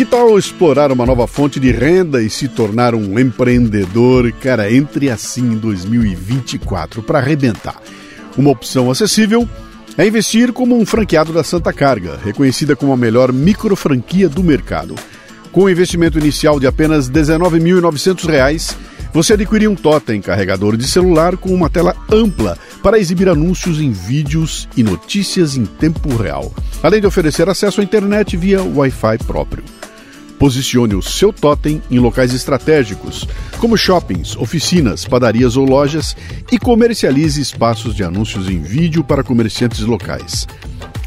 Que 0.00 0.06
tal 0.06 0.38
explorar 0.38 0.90
uma 0.90 1.04
nova 1.04 1.26
fonte 1.26 1.60
de 1.60 1.70
renda 1.70 2.22
e 2.22 2.30
se 2.30 2.48
tornar 2.48 2.94
um 2.94 3.18
empreendedor? 3.18 4.32
Cara, 4.32 4.72
entre 4.72 5.10
assim 5.10 5.42
em 5.42 5.58
2024 5.58 7.02
para 7.02 7.18
arrebentar. 7.18 7.76
Uma 8.34 8.48
opção 8.48 8.90
acessível 8.90 9.46
é 9.98 10.06
investir 10.06 10.54
como 10.54 10.74
um 10.74 10.86
franqueado 10.86 11.34
da 11.34 11.44
Santa 11.44 11.70
Carga, 11.70 12.18
reconhecida 12.24 12.74
como 12.74 12.94
a 12.94 12.96
melhor 12.96 13.30
micro 13.30 13.76
franquia 13.76 14.26
do 14.26 14.42
mercado. 14.42 14.94
Com 15.52 15.64
um 15.64 15.68
investimento 15.68 16.18
inicial 16.18 16.58
de 16.58 16.66
apenas 16.66 17.08
R$ 17.08 17.20
19.900, 17.20 18.74
você 19.12 19.34
adquirir 19.34 19.68
um 19.68 19.74
totem 19.74 20.22
carregador 20.22 20.78
de 20.78 20.88
celular 20.88 21.36
com 21.36 21.52
uma 21.52 21.68
tela 21.68 21.94
ampla 22.10 22.56
para 22.82 22.98
exibir 22.98 23.28
anúncios 23.28 23.78
em 23.78 23.92
vídeos 23.92 24.66
e 24.74 24.82
notícias 24.82 25.58
em 25.58 25.66
tempo 25.66 26.16
real, 26.16 26.54
além 26.82 27.02
de 27.02 27.06
oferecer 27.06 27.50
acesso 27.50 27.82
à 27.82 27.84
internet 27.84 28.34
via 28.34 28.62
Wi-Fi 28.62 29.18
próprio. 29.26 29.62
Posicione 30.40 30.94
o 30.94 31.02
seu 31.02 31.34
totem 31.34 31.82
em 31.90 31.98
locais 31.98 32.32
estratégicos, 32.32 33.28
como 33.58 33.76
shoppings, 33.76 34.34
oficinas, 34.38 35.04
padarias 35.04 35.54
ou 35.54 35.66
lojas, 35.66 36.16
e 36.50 36.58
comercialize 36.58 37.38
espaços 37.38 37.94
de 37.94 38.02
anúncios 38.02 38.48
em 38.48 38.58
vídeo 38.58 39.04
para 39.04 39.22
comerciantes 39.22 39.80
locais. 39.80 40.48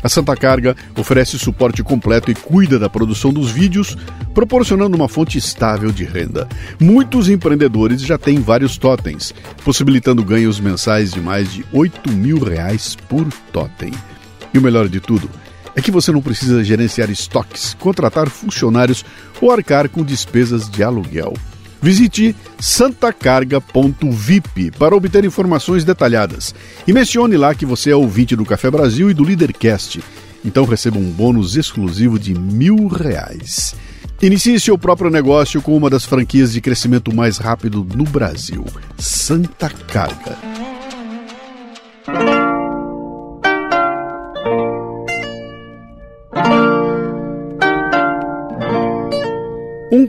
A 0.03 0.07
Santa 0.07 0.35
Carga 0.35 0.75
oferece 0.95 1.39
suporte 1.39 1.81
completo 1.81 2.29
e 2.29 2.35
cuida 2.35 2.77
da 2.77 2.87
produção 2.87 3.33
dos 3.33 3.49
vídeos, 3.49 3.97
proporcionando 4.35 4.95
uma 4.95 5.09
fonte 5.09 5.35
estável 5.35 5.91
de 5.91 6.03
renda. 6.03 6.47
Muitos 6.79 7.27
empreendedores 7.27 8.03
já 8.03 8.19
têm 8.19 8.39
vários 8.39 8.77
totens, 8.77 9.33
possibilitando 9.65 10.23
ganhos 10.23 10.59
mensais 10.59 11.11
de 11.11 11.19
mais 11.19 11.51
de 11.51 11.65
8 11.73 12.11
mil 12.11 12.37
reais 12.37 12.95
por 13.09 13.27
totem. 13.51 13.91
E 14.53 14.59
o 14.59 14.61
melhor 14.61 14.87
de 14.87 14.99
tudo 14.99 15.27
é 15.75 15.81
que 15.81 15.91
você 15.91 16.11
não 16.11 16.21
precisa 16.21 16.63
gerenciar 16.63 17.09
estoques, 17.09 17.75
contratar 17.79 18.29
funcionários 18.29 19.03
ou 19.41 19.51
arcar 19.51 19.89
com 19.89 20.03
despesas 20.03 20.69
de 20.69 20.83
aluguel. 20.83 21.33
Visite 21.81 22.35
santacarga.vip 22.59 24.71
para 24.79 24.95
obter 24.95 25.25
informações 25.25 25.83
detalhadas 25.83 26.53
e 26.87 26.93
mencione 26.93 27.35
lá 27.35 27.53
que 27.53 27.65
você 27.65 27.91
é 27.91 27.95
ouvinte 27.95 28.37
do 28.37 28.45
Café 28.45 28.71
Brasil 28.71 29.11
e 29.11 29.13
do 29.13 29.23
Leadercast. 29.23 30.01
Então 30.45 30.63
receba 30.65 30.97
um 30.97 31.11
bônus 31.11 31.57
exclusivo 31.57 32.17
de 32.17 32.33
mil 32.33 32.87
reais. 32.87 33.75
Inicie 34.21 34.57
seu 34.57 34.77
próprio 34.77 35.09
negócio 35.09 35.61
com 35.61 35.75
uma 35.75 35.89
das 35.89 36.05
franquias 36.05 36.53
de 36.53 36.61
crescimento 36.61 37.13
mais 37.13 37.37
rápido 37.37 37.85
no 37.93 38.05
Brasil, 38.05 38.63
Santa 38.97 39.69
Carga. 39.69 40.37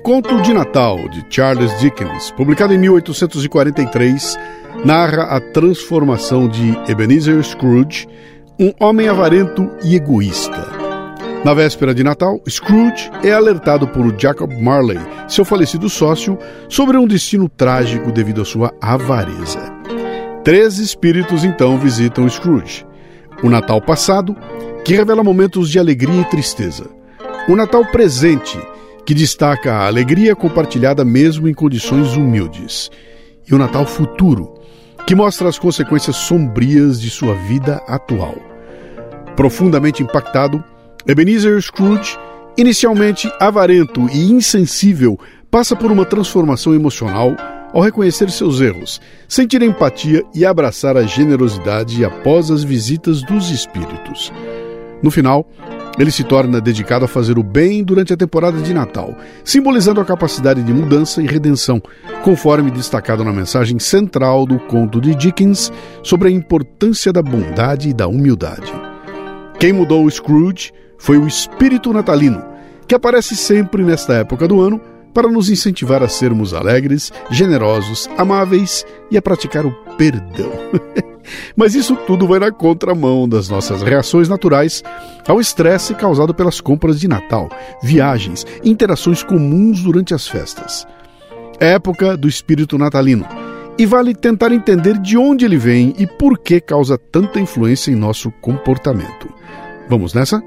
Conto 0.05 0.43
de 0.43 0.53
Natal, 0.53 1.09
de 1.09 1.25
Charles 1.31 1.81
Dickens, 1.81 2.31
publicado 2.33 2.75
em 2.75 2.79
1843, 2.79 4.37
narra 4.85 5.23
a 5.35 5.41
transformação 5.41 6.47
de 6.47 6.79
Ebenezer 6.87 7.43
Scrooge, 7.43 8.07
um 8.61 8.71
homem 8.79 9.09
avarento 9.09 9.67
e 9.83 9.97
egoísta. 9.97 10.69
Na 11.43 11.55
véspera 11.55 11.95
de 11.95 12.05
Natal, 12.05 12.39
Scrooge 12.47 13.11
é 13.23 13.33
alertado 13.33 13.89
por 13.89 14.15
Jacob 14.21 14.53
Marley, 14.61 15.01
seu 15.27 15.43
falecido 15.43 15.89
sócio, 15.89 16.37
sobre 16.69 16.99
um 16.99 17.07
destino 17.07 17.49
trágico 17.49 18.13
devido 18.13 18.43
à 18.43 18.45
sua 18.45 18.75
avareza. 18.83 19.73
Três 20.45 20.77
espíritos 20.77 21.45
então 21.45 21.79
visitam 21.79 22.29
Scrooge. 22.29 22.85
O 23.43 23.49
Natal 23.49 23.81
passado, 23.81 24.37
que 24.85 24.93
revela 24.93 25.25
momentos 25.25 25.71
de 25.71 25.79
alegria 25.79 26.21
e 26.21 26.27
tristeza. 26.27 26.91
O 27.49 27.57
Natal 27.57 27.87
presente, 27.87 28.59
que 29.05 29.15
destaca 29.15 29.73
a 29.73 29.87
alegria 29.87 30.35
compartilhada 30.35 31.05
mesmo 31.05 31.49
em 31.49 31.55
condições 31.55 32.17
humildes, 32.17 32.91
e 33.49 33.55
o 33.55 33.59
Natal 33.59 33.85
futuro, 33.85 34.55
que 35.07 35.15
mostra 35.15 35.49
as 35.49 35.59
consequências 35.59 36.17
sombrias 36.17 37.01
de 37.01 37.11
sua 37.11 37.35
vida 37.35 37.83
atual. 37.87 38.35
Profundamente 39.37 40.03
impactado, 40.03 40.63
Ebenezer 41.07 41.61
Scrooge, 41.61 42.19
inicialmente 42.57 43.31
avarento 43.39 44.09
e 44.13 44.33
insensível, 44.33 45.19
passa 45.51 45.77
por 45.77 45.93
uma 45.93 46.05
transformação 46.05 46.75
emocional 46.75 47.37
ao 47.73 47.83
reconhecer 47.83 48.31
seus 48.31 48.61
erros, 48.61 49.01
sentir 49.29 49.61
empatia 49.61 50.25
e 50.33 50.47
abraçar 50.47 50.97
a 50.97 51.03
generosidade 51.03 52.05
após 52.05 52.51
as 52.51 52.63
visitas 52.63 53.21
dos 53.23 53.51
espíritos. 53.51 54.33
No 55.03 55.11
final, 55.11 55.47
ele 55.99 56.11
se 56.11 56.25
torna 56.25 56.61
dedicado 56.61 57.05
a 57.05 57.09
fazer 57.09 57.39
o 57.39 57.43
bem 57.43 57.85
durante 57.85 58.13
a 58.13 58.17
temporada 58.17 58.59
de 58.61 58.75
Natal, 58.75 59.15
simbolizando 59.45 60.01
a 60.01 60.05
capacidade 60.05 60.63
de 60.63 60.73
mudança 60.73 61.23
e 61.23 61.27
redenção, 61.27 61.81
conforme 62.23 62.71
destacado 62.71 63.25
na 63.25 63.33
mensagem 63.33 63.79
central 63.79 64.47
do 64.47 64.59
conto 64.59 65.01
de 65.01 65.15
Dickens 65.15 65.73
sobre 66.03 66.29
a 66.29 66.33
importância 66.33 67.13
da 67.13 67.23
bondade 67.23 67.89
e 67.91 67.95
da 67.95 68.09
humildade. 68.09 68.73
Quem 69.59 69.73
mudou 69.73 70.05
o 70.05 70.11
Scrooge 70.11 70.73
foi 70.99 71.19
o 71.19 71.27
espírito 71.27 71.93
natalino, 71.93 72.45
que 72.89 72.95
aparece 72.95 73.37
sempre 73.37 73.83
nesta 73.83 74.15
época 74.15 74.49
do 74.49 74.61
ano 74.61 74.81
para 75.15 75.29
nos 75.29 75.49
incentivar 75.49 76.03
a 76.03 76.09
sermos 76.09 76.53
alegres, 76.53 77.13
generosos, 77.31 78.11
amáveis 78.19 78.85
e 79.11 79.17
a 79.17 79.23
praticar 79.23 79.65
o 79.65 79.73
perdão. 79.97 80.51
Mas 81.57 81.75
isso 81.75 81.97
tudo 82.07 82.27
vai 82.27 82.39
na 82.39 82.51
contramão 82.51 83.27
das 83.29 83.49
nossas 83.49 83.81
reações 83.81 84.29
naturais 84.29 84.83
ao 85.27 85.41
estresse 85.41 85.95
causado 85.95 86.35
pelas 86.35 86.61
compras 86.61 87.01
de 87.01 87.09
Natal, 87.09 87.49
viagens, 87.83 88.45
interações 88.63 89.23
comuns 89.23 89.83
durante 89.83 90.13
as 90.13 90.27
festas. 90.27 90.87
É 91.61 91.73
época 91.73 92.17
do 92.17 92.29
espírito 92.29 92.77
natalino 92.77 93.25
e 93.79 93.87
vale 93.87 94.15
tentar 94.15 94.53
entender 94.53 94.99
de 94.99 95.17
onde 95.17 95.45
ele 95.45 95.57
vem 95.57 95.95
e 95.99 96.07
por 96.07 96.39
que 96.39 96.61
causa 96.61 96.99
tanta 96.99 97.41
influência 97.41 97.91
em 97.91 97.97
nosso 97.97 98.31
comportamento. 98.41 99.29
Vamos 99.89 100.13
nessa? 100.15 100.43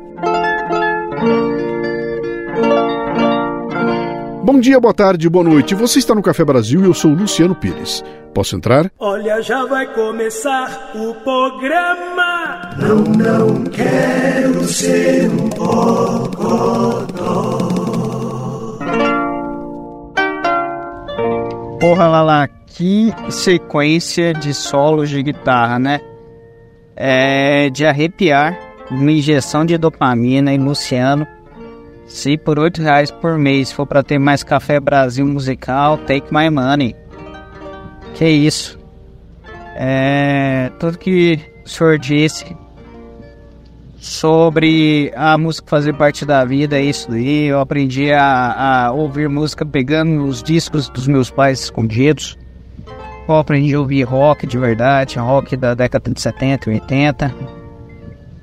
Bom 4.57 4.61
dia, 4.61 4.79
boa 4.79 4.91
tarde, 4.91 5.29
boa 5.29 5.43
noite. 5.43 5.75
Você 5.75 5.99
está 5.99 6.15
no 6.15 6.21
Café 6.23 6.43
Brasil 6.43 6.81
e 6.81 6.85
eu 6.85 6.93
sou 6.95 7.13
Luciano 7.13 7.53
Pires. 7.53 8.03
Posso 8.33 8.55
entrar? 8.55 8.91
Olha, 8.97 9.39
já 9.39 9.63
vai 9.67 9.85
começar 9.93 10.93
o 10.95 11.13
programa. 11.13 12.71
Não, 12.75 13.03
não 13.03 13.63
quero 13.65 14.63
ser 14.63 15.29
um 15.29 15.47
bocodó. 15.49 16.97
Porra, 21.79 22.07
Lala, 22.07 22.47
que 22.65 23.13
sequência 23.29 24.33
de 24.33 24.55
solos 24.55 25.11
de 25.11 25.21
guitarra, 25.21 25.77
né? 25.77 26.01
É 26.95 27.69
de 27.69 27.85
arrepiar, 27.85 28.57
uma 28.89 29.11
injeção 29.11 29.63
de 29.63 29.77
dopamina 29.77 30.51
e 30.51 30.57
Luciano 30.57 31.27
se 32.07 32.37
por 32.37 32.57
oito 32.57 32.81
reais 32.81 33.11
por 33.11 33.37
mês 33.37 33.71
for 33.71 33.85
para 33.85 34.01
ter 34.01 34.17
mais 34.17 34.41
café 34.41 34.79
Brasil 34.79 35.25
musical, 35.25 35.97
take 35.99 36.33
my 36.33 36.49
money. 36.49 36.95
Que 38.15 38.27
isso? 38.27 38.79
É 39.75 40.71
tudo 40.79 40.97
que 40.97 41.39
o 41.63 41.69
senhor 41.69 41.99
disse 41.99 42.55
sobre 43.99 45.11
a 45.15 45.37
música 45.37 45.67
fazer 45.69 45.93
parte 45.93 46.25
da 46.25 46.43
vida 46.45 46.77
é 46.79 46.81
isso 46.81 47.11
daí. 47.11 47.47
Eu 47.47 47.59
aprendi 47.59 48.11
a, 48.11 48.85
a 48.85 48.91
ouvir 48.91 49.27
música 49.27 49.65
pegando 49.65 50.23
os 50.25 50.41
discos 50.41 50.89
dos 50.89 51.07
meus 51.07 51.29
pais 51.29 51.63
escondidos. 51.63 52.37
Eu 53.27 53.35
aprendi 53.35 53.75
a 53.75 53.79
ouvir 53.79 54.03
rock 54.03 54.47
de 54.47 54.57
verdade, 54.57 55.19
rock 55.19 55.57
da 55.57 55.73
década 55.73 56.09
de 56.09 56.21
70 56.21 56.69
e 56.69 56.73
80 56.75 57.35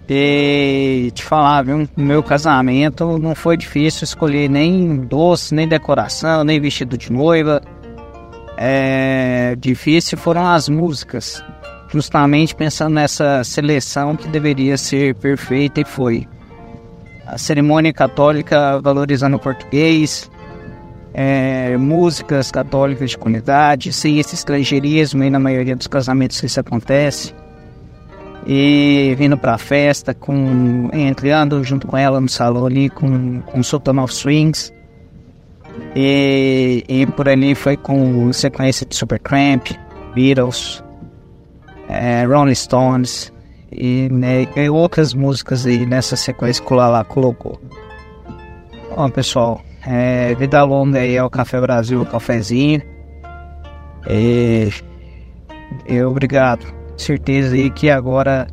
e 0.08 1.10
te 1.14 1.24
falar, 1.24 1.62
viu? 1.62 1.88
No 1.96 2.04
meu 2.04 2.22
casamento 2.22 3.18
não 3.18 3.34
foi 3.34 3.56
difícil 3.56 4.04
escolher 4.04 4.48
nem 4.48 4.96
doce, 4.96 5.54
nem 5.54 5.66
decoração, 5.66 6.44
nem 6.44 6.60
vestido 6.60 6.98
de 6.98 7.10
noiva. 7.10 7.62
É 8.56 9.56
difícil 9.58 10.18
foram 10.18 10.46
as 10.46 10.68
músicas, 10.68 11.42
justamente 11.88 12.54
pensando 12.54 12.94
nessa 12.94 13.42
seleção 13.42 14.14
que 14.14 14.28
deveria 14.28 14.76
ser 14.76 15.14
perfeita 15.14 15.80
e 15.80 15.84
foi. 15.84 16.28
A 17.26 17.38
cerimônia 17.38 17.92
católica 17.92 18.78
valorizando 18.80 19.36
o 19.36 19.40
português, 19.40 20.30
é, 21.14 21.76
músicas 21.78 22.50
católicas 22.50 23.10
de 23.10 23.18
qualidade, 23.18 23.92
sem 23.92 24.18
esse 24.18 24.34
estrangeirismo 24.34 25.22
aí 25.22 25.30
na 25.30 25.40
maioria 25.40 25.74
dos 25.74 25.86
casamentos 25.86 26.42
isso 26.42 26.60
acontece 26.60 27.34
e 28.46 29.14
vindo 29.16 29.36
pra 29.38 29.56
festa, 29.56 30.12
com, 30.12 30.90
entrando 30.92 31.62
junto 31.64 31.86
com 31.86 31.96
ela 31.96 32.20
no 32.20 32.28
salão 32.28 32.66
ali, 32.66 32.90
com, 32.90 33.40
com 33.40 33.62
Sultan 33.62 34.02
of 34.02 34.12
Swings. 34.12 34.72
E, 35.96 36.84
e 36.88 37.06
por 37.06 37.28
ali 37.28 37.54
foi 37.54 37.76
com 37.76 38.32
sequência 38.32 38.86
de 38.86 38.94
Supertramp, 38.94 39.70
Beatles, 40.14 40.84
é, 41.88 42.24
Rolling 42.24 42.54
Stones 42.54 43.32
e, 43.72 44.08
né, 44.10 44.46
e, 44.56 44.70
outras 44.70 45.14
músicas 45.14 45.66
aí 45.66 45.84
nessa 45.84 46.16
sequência 46.16 46.64
que 46.64 46.72
o 46.72 46.76
Lala 46.76 47.04
colocou. 47.04 47.60
Bom, 48.94 49.10
pessoal, 49.10 49.60
É, 49.86 50.34
vida 50.36 50.62
longa 50.62 51.00
aí 51.00 51.18
ao 51.18 51.28
Café 51.28 51.60
Brasil, 51.60 52.00
o 52.00 52.06
cafezinho. 52.06 52.80
É, 54.06 54.68
é, 55.86 56.06
obrigado. 56.06 56.83
Certeza 56.96 57.54
aí 57.54 57.70
que 57.70 57.90
agora 57.90 58.46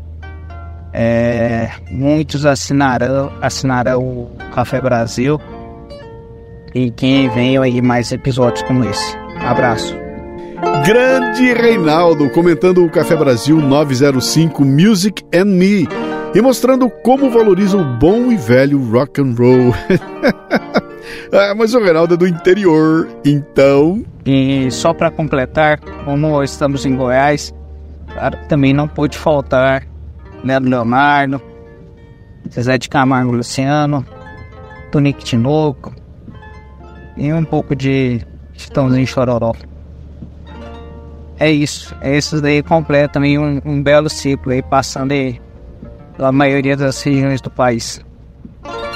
é, 0.94 1.70
muitos 1.90 2.46
assinarão, 2.46 3.32
assinarão 3.42 4.02
o 4.02 4.32
Café 4.54 4.82
Brasil. 4.82 5.40
E 6.74 6.90
quem 6.92 7.30
venham 7.30 7.64
aí 7.64 7.82
mais 7.82 8.12
episódios 8.12 8.64
como 8.64 8.84
esse. 8.86 9.18
Abraço. 9.40 9.96
Grande 10.86 11.54
Reinaldo 11.54 12.30
comentando 12.30 12.86
o 12.86 12.90
Café 12.90 13.16
Brasil 13.16 13.58
905 13.58 14.64
Music 14.64 15.24
and 15.34 15.46
Me 15.46 15.88
e 16.34 16.42
mostrando 16.42 16.90
como 16.90 17.30
valoriza 17.30 17.78
o 17.78 17.84
bom 17.84 18.32
e 18.32 18.38
velho 18.38 18.80
rock 18.92 19.22
and 19.22 19.36
roll. 19.38 19.74
ah, 21.34 21.54
mas 21.56 21.74
o 21.74 21.80
Reinaldo 21.80 22.14
é 22.14 22.18
do 22.18 22.28
interior, 22.28 23.08
então. 23.26 24.04
E 24.26 24.70
só 24.72 24.94
para 24.94 25.12
completar, 25.12 25.80
como 26.06 26.42
estamos 26.44 26.86
em 26.86 26.96
Goiás, 26.96 27.54
também 28.48 28.74
não 28.74 28.88
pôde 28.88 29.18
faltar 29.18 29.88
Nelo 30.44 30.70
Leonardo, 30.70 31.42
Zezé 32.52 32.78
de 32.78 32.90
Camargo 32.90 33.32
Luciano, 33.32 34.06
Tonique 34.92 35.24
Tinoco 35.24 35.94
e 37.16 37.32
um 37.32 37.44
pouco 37.44 37.76
de 37.76 38.22
Chitãozinho 38.54 39.06
Chororó. 39.08 39.54
É 41.40 41.52
isso, 41.52 41.96
é 42.02 42.18
isso 42.18 42.42
daí 42.42 42.62
completa 42.62 43.14
também 43.14 43.40
um, 43.40 43.62
um 43.66 43.82
belo 43.82 44.10
ciclo 44.10 44.52
aí, 44.52 44.62
passando 44.62 45.12
aí 45.12 45.42
pela 46.16 46.32
maioria 46.32 46.78
das 46.78 47.02
regiões 47.02 47.42
do 47.42 47.50
país. 47.50 48.00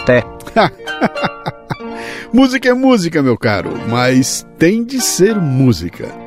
Até. 0.01 0.23
música 2.31 2.69
é 2.69 2.73
música, 2.73 3.23
meu 3.23 3.37
caro, 3.37 3.71
mas 3.89 4.45
tem 4.59 4.83
de 4.83 5.01
ser 5.01 5.35
música. 5.35 6.24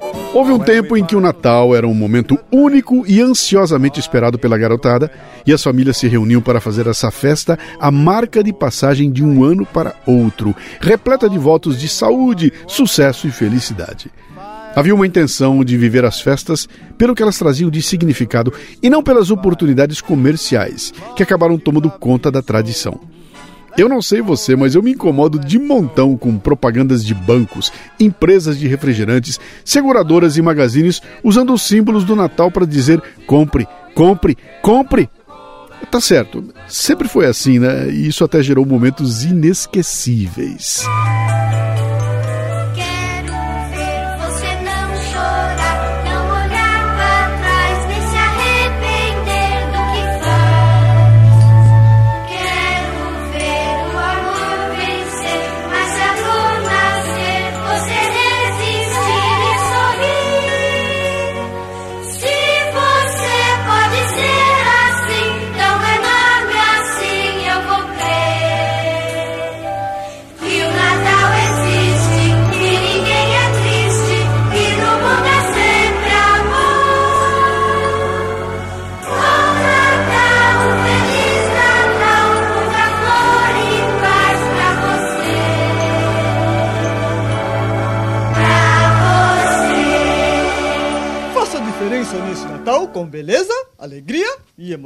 Houve 0.33 0.53
um 0.53 0.59
tempo 0.59 0.95
em 0.95 1.03
que 1.03 1.13
o 1.13 1.19
Natal 1.19 1.75
era 1.75 1.85
um 1.85 1.93
momento 1.93 2.39
único 2.49 3.03
e 3.05 3.19
ansiosamente 3.19 3.99
esperado 3.99 4.39
pela 4.39 4.57
garotada, 4.57 5.11
e 5.45 5.51
as 5.51 5.61
famílias 5.61 5.97
se 5.97 6.07
reuniam 6.07 6.41
para 6.41 6.61
fazer 6.61 6.87
essa 6.87 7.11
festa 7.11 7.59
a 7.77 7.91
marca 7.91 8.41
de 8.41 8.53
passagem 8.53 9.11
de 9.11 9.21
um 9.21 9.43
ano 9.43 9.65
para 9.65 9.93
outro, 10.05 10.55
repleta 10.79 11.29
de 11.29 11.37
votos 11.37 11.77
de 11.77 11.89
saúde, 11.89 12.53
sucesso 12.65 13.27
e 13.27 13.31
felicidade. 13.31 14.09
Havia 14.73 14.95
uma 14.95 15.05
intenção 15.05 15.65
de 15.65 15.77
viver 15.77 16.05
as 16.05 16.21
festas 16.21 16.67
pelo 16.97 17.13
que 17.13 17.21
elas 17.21 17.37
traziam 17.37 17.69
de 17.69 17.81
significado 17.81 18.53
e 18.81 18.89
não 18.89 19.03
pelas 19.03 19.31
oportunidades 19.31 19.99
comerciais 19.99 20.93
que 21.13 21.23
acabaram 21.23 21.57
tomando 21.57 21.89
conta 21.89 22.31
da 22.31 22.41
tradição. 22.41 23.01
Eu 23.77 23.87
não 23.87 24.01
sei 24.01 24.21
você, 24.21 24.55
mas 24.55 24.75
eu 24.75 24.83
me 24.83 24.91
incomodo 24.91 25.39
de 25.39 25.57
montão 25.57 26.17
com 26.17 26.37
propagandas 26.37 27.05
de 27.05 27.13
bancos, 27.13 27.71
empresas 27.99 28.57
de 28.57 28.67
refrigerantes, 28.67 29.39
seguradoras 29.63 30.37
e 30.37 30.41
magazines 30.41 31.01
usando 31.23 31.53
os 31.53 31.61
símbolos 31.61 32.03
do 32.03 32.15
Natal 32.15 32.51
para 32.51 32.65
dizer 32.65 33.01
compre, 33.25 33.67
compre, 33.95 34.37
compre. 34.61 35.09
Tá 35.89 35.99
certo, 35.99 36.43
sempre 36.67 37.07
foi 37.07 37.25
assim, 37.25 37.59
né? 37.59 37.89
E 37.89 38.07
isso 38.07 38.23
até 38.23 38.41
gerou 38.43 38.65
momentos 38.65 39.23
inesquecíveis. 39.23 40.85
com 40.85 41.40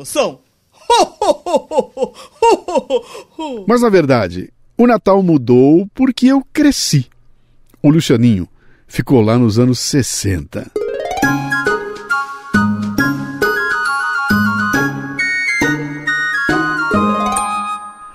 emoção. 0.05 0.39
Mas 3.67 3.81
na 3.81 3.89
verdade, 3.89 4.53
o 4.77 4.85
Natal 4.85 5.23
mudou 5.23 5.87
porque 5.95 6.27
eu 6.27 6.45
cresci. 6.53 7.07
O 7.81 7.89
Lucianinho 7.89 8.47
ficou 8.87 9.21
lá 9.21 9.37
nos 9.37 9.57
anos 9.57 9.79
60. 9.79 10.71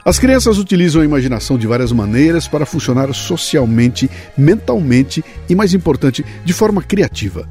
As 0.02 0.18
crianças 0.18 0.59
utilizam 0.59 1.02
a 1.02 1.04
imaginação 1.04 1.59
de 1.59 1.66
várias 1.66 1.92
maneiras 1.92 2.49
para 2.49 2.66
funcionar 2.66 3.12
socialmente, 3.14 4.11
mentalmente 4.37 5.23
e, 5.49 5.54
mais 5.54 5.73
importante, 5.75 6.25
de 6.44 6.52
forma 6.52 6.82
criativa. 6.82 7.49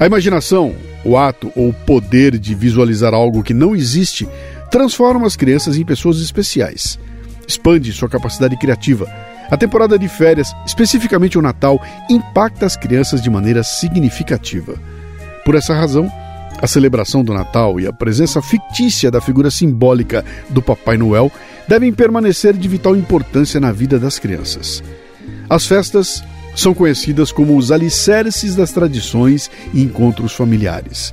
A 0.00 0.06
imaginação, 0.06 0.74
o 1.04 1.16
ato 1.16 1.52
ou 1.54 1.72
poder 1.72 2.38
de 2.38 2.54
visualizar 2.54 3.12
algo 3.12 3.42
que 3.42 3.54
não 3.54 3.74
existe, 3.74 4.28
transforma 4.70 5.26
as 5.26 5.36
crianças 5.36 5.76
em 5.76 5.84
pessoas 5.84 6.20
especiais. 6.20 6.98
Expande 7.46 7.92
sua 7.92 8.08
capacidade 8.08 8.56
criativa. 8.56 9.06
A 9.50 9.56
temporada 9.56 9.98
de 9.98 10.08
férias, 10.08 10.54
especificamente 10.66 11.38
o 11.38 11.42
Natal, 11.42 11.80
impacta 12.08 12.64
as 12.64 12.76
crianças 12.76 13.20
de 13.22 13.28
maneira 13.28 13.62
significativa. 13.62 14.74
Por 15.44 15.54
essa 15.54 15.74
razão, 15.74 16.10
A 16.60 16.66
celebração 16.66 17.24
do 17.24 17.34
Natal 17.34 17.80
e 17.80 17.86
a 17.86 17.92
presença 17.92 18.40
fictícia 18.40 19.10
da 19.10 19.20
figura 19.20 19.50
simbólica 19.50 20.24
do 20.48 20.62
Papai 20.62 20.96
Noel 20.96 21.30
devem 21.68 21.92
permanecer 21.92 22.54
de 22.54 22.68
vital 22.68 22.96
importância 22.96 23.60
na 23.60 23.72
vida 23.72 23.98
das 23.98 24.18
crianças. 24.18 24.82
As 25.48 25.66
festas 25.66 26.22
são 26.54 26.74
conhecidas 26.74 27.32
como 27.32 27.56
os 27.56 27.72
alicerces 27.72 28.54
das 28.54 28.72
tradições 28.72 29.50
e 29.72 29.82
encontros 29.82 30.32
familiares. 30.32 31.12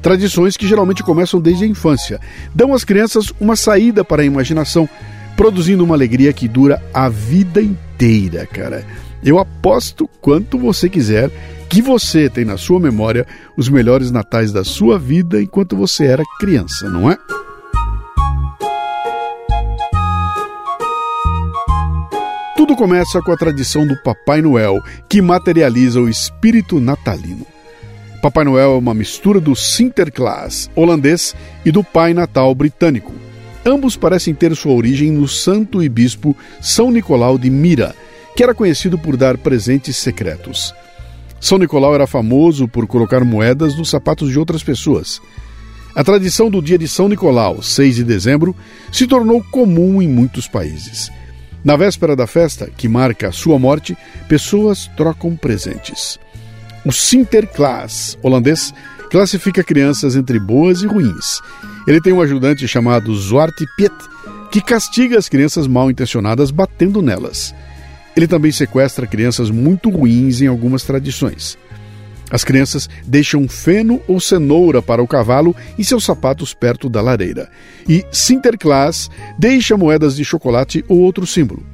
Tradições 0.00 0.56
que 0.56 0.68
geralmente 0.68 1.02
começam 1.02 1.40
desde 1.40 1.64
a 1.64 1.66
infância, 1.66 2.20
dão 2.54 2.72
às 2.72 2.84
crianças 2.84 3.32
uma 3.40 3.56
saída 3.56 4.04
para 4.04 4.22
a 4.22 4.24
imaginação, 4.24 4.88
produzindo 5.36 5.82
uma 5.82 5.94
alegria 5.94 6.32
que 6.32 6.46
dura 6.46 6.82
a 6.94 7.08
vida 7.08 7.60
inteira, 7.60 8.46
cara. 8.46 8.84
Eu 9.22 9.38
aposto 9.38 10.08
quanto 10.20 10.58
você 10.58 10.88
quiser 10.88 11.30
que 11.68 11.82
você 11.82 12.30
tem 12.30 12.44
na 12.44 12.56
sua 12.56 12.78
memória 12.78 13.26
os 13.56 13.68
melhores 13.68 14.10
natais 14.10 14.52
da 14.52 14.62
sua 14.62 14.98
vida 14.98 15.42
enquanto 15.42 15.76
você 15.76 16.04
era 16.04 16.22
criança, 16.38 16.88
não 16.88 17.10
é? 17.10 17.18
Tudo 22.66 22.78
começa 22.78 23.22
com 23.22 23.30
a 23.30 23.36
tradição 23.36 23.86
do 23.86 23.96
Papai 24.02 24.42
Noel, 24.42 24.82
que 25.08 25.22
materializa 25.22 26.00
o 26.00 26.08
espírito 26.08 26.80
natalino. 26.80 27.46
Papai 28.20 28.44
Noel 28.44 28.72
é 28.72 28.76
uma 28.76 28.92
mistura 28.92 29.40
do 29.40 29.54
Sinterklaas 29.54 30.68
holandês 30.74 31.32
e 31.64 31.70
do 31.70 31.84
Pai 31.84 32.12
Natal 32.12 32.52
britânico. 32.56 33.12
Ambos 33.64 33.96
parecem 33.96 34.34
ter 34.34 34.52
sua 34.56 34.72
origem 34.72 35.12
no 35.12 35.28
santo 35.28 35.80
e 35.80 35.88
bispo 35.88 36.36
São 36.60 36.90
Nicolau 36.90 37.38
de 37.38 37.48
Mira, 37.50 37.94
que 38.34 38.42
era 38.42 38.52
conhecido 38.52 38.98
por 38.98 39.16
dar 39.16 39.38
presentes 39.38 39.96
secretos. 39.96 40.74
São 41.38 41.58
Nicolau 41.58 41.94
era 41.94 42.08
famoso 42.08 42.66
por 42.66 42.84
colocar 42.88 43.22
moedas 43.22 43.76
nos 43.76 43.90
sapatos 43.90 44.32
de 44.32 44.40
outras 44.40 44.64
pessoas. 44.64 45.22
A 45.94 46.02
tradição 46.02 46.50
do 46.50 46.60
dia 46.60 46.76
de 46.76 46.88
São 46.88 47.08
Nicolau, 47.08 47.62
6 47.62 47.94
de 47.94 48.02
dezembro, 48.02 48.56
se 48.90 49.06
tornou 49.06 49.40
comum 49.52 50.02
em 50.02 50.08
muitos 50.08 50.48
países. 50.48 51.12
Na 51.66 51.74
véspera 51.74 52.14
da 52.14 52.28
festa, 52.28 52.70
que 52.76 52.88
marca 52.88 53.26
a 53.26 53.32
sua 53.32 53.58
morte, 53.58 53.98
pessoas 54.28 54.88
trocam 54.96 55.34
presentes. 55.34 56.16
O 56.84 56.92
Sinterklaas 56.92 58.16
holandês 58.22 58.72
classifica 59.10 59.64
crianças 59.64 60.14
entre 60.14 60.38
boas 60.38 60.82
e 60.82 60.86
ruins. 60.86 61.40
Ele 61.84 62.00
tem 62.00 62.12
um 62.12 62.20
ajudante 62.20 62.68
chamado 62.68 63.12
Zwarte 63.16 63.64
Piet, 63.76 63.92
que 64.52 64.60
castiga 64.60 65.18
as 65.18 65.28
crianças 65.28 65.66
mal 65.66 65.90
intencionadas 65.90 66.52
batendo 66.52 67.02
nelas. 67.02 67.52
Ele 68.14 68.28
também 68.28 68.52
sequestra 68.52 69.04
crianças 69.04 69.50
muito 69.50 69.90
ruins 69.90 70.40
em 70.40 70.46
algumas 70.46 70.84
tradições. 70.84 71.58
As 72.30 72.42
crianças 72.42 72.88
deixam 73.04 73.48
feno 73.48 74.00
ou 74.08 74.18
cenoura 74.18 74.82
para 74.82 75.02
o 75.02 75.06
cavalo 75.06 75.54
e 75.78 75.84
seus 75.84 76.04
sapatos 76.04 76.52
perto 76.52 76.88
da 76.88 77.00
lareira. 77.00 77.48
E 77.88 78.04
Sinterklaas 78.10 79.08
deixa 79.38 79.76
moedas 79.76 80.16
de 80.16 80.24
chocolate 80.24 80.84
ou 80.88 80.98
outro 80.98 81.26
símbolo. 81.26 81.64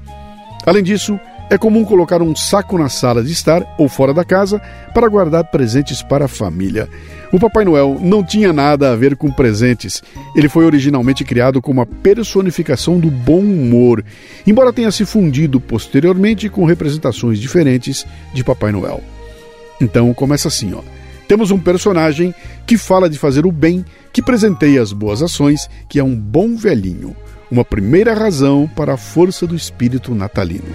Além 0.67 0.83
disso, 0.83 1.19
é 1.51 1.59
comum 1.59 1.85
colocar 1.85 2.23
um 2.23 2.35
saco 2.35 2.79
na 2.79 2.89
sala 2.89 3.23
de 3.23 3.33
estar 3.33 3.63
ou 3.79 3.89
fora 3.89 4.15
da 4.15 4.25
casa 4.25 4.61
para 4.95 5.09
guardar 5.09 5.51
presentes 5.51 6.03
para 6.03 6.27
a 6.27 6.29
família. 6.29 6.89
O 7.33 7.39
Papai 7.39 7.65
Noel 7.65 7.99
não 8.01 8.23
tinha 8.23 8.53
nada 8.53 8.93
a 8.93 8.97
ver 8.97 9.17
com 9.17 9.31
presentes. 9.31 10.03
Ele 10.37 10.49
foi 10.49 10.65
originalmente 10.65 11.25
criado 11.25 11.61
como 11.61 11.81
uma 11.81 11.87
personificação 11.87 12.99
do 12.99 13.11
bom 13.11 13.41
humor, 13.41 14.05
embora 14.47 14.73
tenha 14.73 14.91
se 14.91 15.05
fundido 15.05 15.61
posteriormente 15.61 16.49
com 16.49 16.65
representações 16.65 17.39
diferentes 17.39 18.07
de 18.33 18.45
Papai 18.45 18.71
Noel. 18.71 19.03
Então 19.83 20.15
começa 20.15 20.47
assim, 20.47 20.73
ó. 20.75 20.81
Temos 21.27 21.51
um 21.51 21.59
personagem 21.59 22.33
que 22.65 22.79
fala 22.79 23.11
de 23.11 23.19
fazer 23.19 23.45
o 23.45 23.51
bem, 23.51 23.85
que 24.13 24.23
presenteia 24.23 24.81
as 24.81 24.93
boas 24.93 25.23
ações, 25.23 25.69
que 25.89 25.99
é 25.99 26.05
um 26.05 26.15
bom 26.15 26.55
velhinho. 26.55 27.17
Uma 27.51 27.65
primeira 27.65 28.15
razão 28.15 28.71
para 28.77 28.95
a 28.95 28.97
força 28.97 29.45
do 29.45 29.57
espírito 29.57 30.15
natalino. 30.15 30.73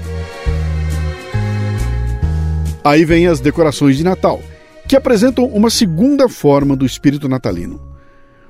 Aí 2.83 3.05
vem 3.05 3.27
as 3.27 3.39
decorações 3.39 3.97
de 3.97 4.03
Natal, 4.03 4.41
que 4.87 4.95
apresentam 4.95 5.45
uma 5.45 5.69
segunda 5.69 6.27
forma 6.27 6.75
do 6.75 6.85
espírito 6.85 7.29
natalino. 7.29 7.81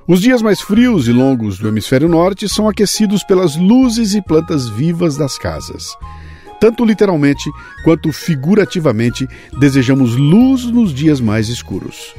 Os 0.06 0.20
dias 0.20 0.42
mais 0.42 0.60
frios 0.60 1.06
e 1.06 1.12
longos 1.12 1.58
do 1.58 1.68
hemisfério 1.68 2.08
norte 2.08 2.48
são 2.48 2.68
aquecidos 2.68 3.22
pelas 3.22 3.54
luzes 3.56 4.14
e 4.14 4.22
plantas 4.22 4.68
vivas 4.68 5.16
das 5.16 5.38
casas. 5.38 5.84
Tanto 6.60 6.84
literalmente 6.84 7.50
quanto 7.84 8.12
figurativamente, 8.12 9.28
desejamos 9.58 10.16
luz 10.16 10.64
nos 10.64 10.92
dias 10.92 11.20
mais 11.20 11.48
escuros. 11.48 12.14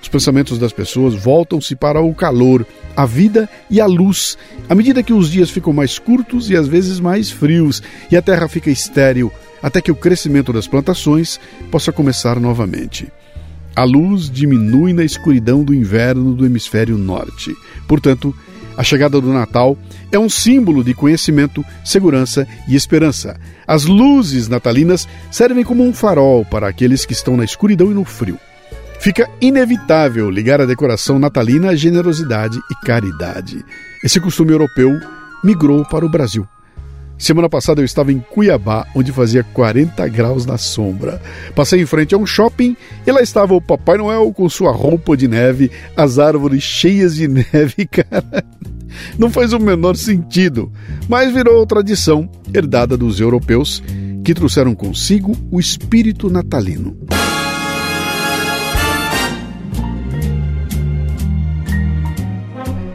Os 0.00 0.08
pensamentos 0.08 0.58
das 0.58 0.72
pessoas 0.72 1.14
voltam-se 1.14 1.74
para 1.74 2.00
o 2.00 2.14
calor, 2.14 2.66
a 2.94 3.06
vida 3.06 3.48
e 3.70 3.80
a 3.80 3.86
luz, 3.86 4.36
à 4.68 4.74
medida 4.74 5.02
que 5.02 5.14
os 5.14 5.30
dias 5.30 5.50
ficam 5.50 5.72
mais 5.72 5.98
curtos 5.98 6.50
e 6.50 6.56
às 6.56 6.68
vezes 6.68 7.00
mais 7.00 7.30
frios, 7.30 7.82
e 8.10 8.16
a 8.16 8.22
terra 8.22 8.46
fica 8.46 8.70
estéril, 8.70 9.32
até 9.62 9.80
que 9.80 9.90
o 9.90 9.96
crescimento 9.96 10.52
das 10.52 10.68
plantações 10.68 11.40
possa 11.70 11.90
começar 11.90 12.38
novamente. 12.38 13.10
A 13.74 13.82
luz 13.82 14.30
diminui 14.30 14.92
na 14.92 15.02
escuridão 15.02 15.64
do 15.64 15.74
inverno 15.74 16.34
do 16.34 16.46
hemisfério 16.46 16.96
norte. 16.96 17.56
Portanto, 17.88 18.32
a 18.76 18.82
chegada 18.82 19.20
do 19.20 19.32
Natal 19.32 19.76
é 20.10 20.18
um 20.18 20.28
símbolo 20.28 20.82
de 20.82 20.94
conhecimento, 20.94 21.64
segurança 21.84 22.46
e 22.68 22.74
esperança. 22.74 23.38
As 23.66 23.84
luzes 23.84 24.48
natalinas 24.48 25.08
servem 25.30 25.64
como 25.64 25.84
um 25.84 25.92
farol 25.92 26.44
para 26.44 26.68
aqueles 26.68 27.04
que 27.04 27.12
estão 27.12 27.36
na 27.36 27.44
escuridão 27.44 27.90
e 27.90 27.94
no 27.94 28.04
frio. 28.04 28.38
Fica 29.00 29.28
inevitável 29.40 30.30
ligar 30.30 30.60
a 30.60 30.66
decoração 30.66 31.18
natalina 31.18 31.70
à 31.70 31.76
generosidade 31.76 32.58
e 32.70 32.86
caridade. 32.86 33.64
Esse 34.02 34.18
costume 34.20 34.52
europeu 34.52 34.98
migrou 35.42 35.84
para 35.84 36.06
o 36.06 36.08
Brasil. 36.08 36.48
Semana 37.18 37.48
passada 37.48 37.80
eu 37.80 37.84
estava 37.84 38.12
em 38.12 38.18
Cuiabá, 38.18 38.86
onde 38.94 39.12
fazia 39.12 39.44
40 39.44 40.06
graus 40.08 40.44
na 40.44 40.58
sombra. 40.58 41.22
Passei 41.54 41.80
em 41.80 41.86
frente 41.86 42.14
a 42.14 42.18
um 42.18 42.26
shopping 42.26 42.76
e 43.06 43.12
lá 43.12 43.22
estava 43.22 43.54
o 43.54 43.60
Papai 43.60 43.96
Noel 43.96 44.32
com 44.32 44.48
sua 44.48 44.72
roupa 44.72 45.16
de 45.16 45.28
neve, 45.28 45.70
as 45.96 46.18
árvores 46.18 46.62
cheias 46.62 47.14
de 47.14 47.28
neve, 47.28 47.86
cara. 47.90 48.44
Não 49.18 49.30
faz 49.30 49.52
o 49.52 49.58
menor 49.58 49.96
sentido, 49.96 50.72
mas 51.08 51.32
virou 51.32 51.64
tradição 51.66 52.28
herdada 52.52 52.96
dos 52.96 53.20
europeus 53.20 53.82
que 54.24 54.34
trouxeram 54.34 54.74
consigo 54.74 55.36
o 55.50 55.60
espírito 55.60 56.30
natalino. 56.30 56.96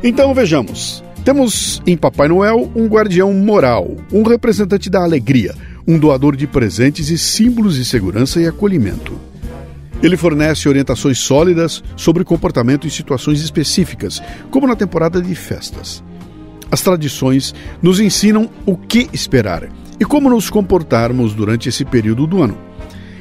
Então 0.04 0.34
vejamos. 0.34 1.04
Temos 1.30 1.80
em 1.86 1.96
Papai 1.96 2.28
Noel 2.28 2.72
um 2.76 2.88
guardião 2.88 3.32
moral, 3.32 3.96
um 4.12 4.24
representante 4.24 4.90
da 4.90 5.04
alegria, 5.04 5.54
um 5.88 5.96
doador 6.00 6.36
de 6.36 6.48
presentes 6.48 7.12
e 7.12 7.20
símbolos 7.20 7.76
de 7.76 7.86
segurança 7.86 8.42
e 8.42 8.48
acolhimento. 8.48 9.14
Ele 10.02 10.18
fornece 10.18 10.68
orientações 10.68 11.20
sólidas 11.20 11.84
sobre 11.96 12.24
comportamento 12.24 12.88
em 12.88 12.90
situações 12.90 13.42
específicas, 13.42 14.20
como 14.50 14.66
na 14.66 14.76
temporada 14.76 15.22
de 15.22 15.36
festas. 15.36 16.04
As 16.72 16.82
tradições 16.82 17.54
nos 17.80 18.00
ensinam 18.00 18.50
o 18.66 18.76
que 18.76 19.08
esperar 19.14 19.70
e 20.00 20.06
como 20.06 20.32
nos 20.32 20.50
comportarmos 20.50 21.36
durante 21.36 21.70
esse 21.70 21.86
período 21.86 22.26
do 22.26 22.42
ano. 22.42 22.58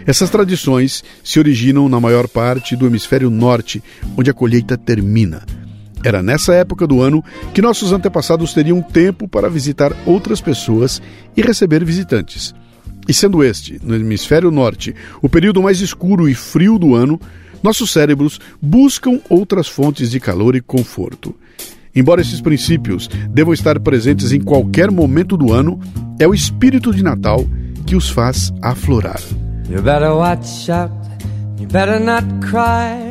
Essas 0.06 0.30
tradições 0.30 1.04
se 1.22 1.38
originam 1.38 1.90
na 1.90 2.00
maior 2.00 2.26
parte 2.26 2.74
do 2.74 2.86
hemisfério 2.86 3.28
norte, 3.28 3.82
onde 4.16 4.30
a 4.30 4.34
colheita 4.34 4.78
termina. 4.78 5.42
Era 6.05 6.23
nessa 6.23 6.55
época 6.55 6.87
do 6.87 7.00
ano 7.00 7.25
que 7.52 7.62
nossos 7.62 7.93
antepassados 7.93 8.55
teriam 8.55 8.81
tempo 8.81 9.26
para 9.26 9.50
visitar 9.50 9.93
outras 10.07 10.40
pessoas 10.40 11.02
e 11.37 11.43
receber 11.43 11.85
visitantes. 11.85 12.55
E 13.09 13.12
sendo 13.12 13.43
este, 13.43 13.81
no 13.83 13.95
hemisfério 13.95 14.50
norte, 14.50 14.95
o 15.23 15.28
período 15.28 15.62
mais 15.62 15.81
escuro 15.81 16.28
e 16.28 16.35
frio 16.35 16.78
do 16.78 16.95
ano, 16.95 17.19
nossos 17.62 17.90
cérebros 17.90 18.38
buscam 18.61 19.21
outras 19.28 19.67
fontes 19.67 20.11
de 20.11 20.21
calor 20.21 20.55
e 20.55 20.61
conforto. 20.61 21.35
Embora 21.95 22.21
esses 22.21 22.40
princípios 22.40 23.09
devam 23.31 23.52
estar 23.52 23.81
presentes 23.81 24.31
em 24.31 24.40
qualquer 24.40 24.90
momento 24.90 25.37
do 25.37 25.52
ano, 25.52 25.81
é 26.19 26.28
o 26.28 26.35
espírito 26.35 26.95
de 26.95 27.02
Natal 27.02 27.45
que 27.87 27.97
os 27.97 28.11
faz 28.11 28.52
aflorar. 28.62 29.21
You 29.69 29.83
better 29.83 30.12
watch 30.12 30.71
out, 30.71 30.93
you 31.59 31.67
better 31.67 31.99
not 31.99 32.25
cry, 32.47 33.11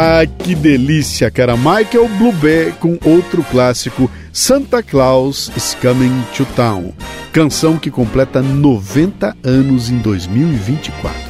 Ah, 0.00 0.24
que 0.24 0.54
delícia, 0.54 1.28
cara. 1.28 1.56
Michael 1.56 2.08
Bluebé 2.18 2.72
com 2.78 2.96
outro 3.04 3.42
clássico, 3.42 4.08
Santa 4.32 4.80
Claus 4.80 5.50
is 5.56 5.76
Coming 5.82 6.22
to 6.36 6.44
Town. 6.54 6.92
Canção 7.32 7.76
que 7.76 7.90
completa 7.90 8.40
90 8.40 9.36
anos 9.42 9.90
em 9.90 9.98
2024. 9.98 11.20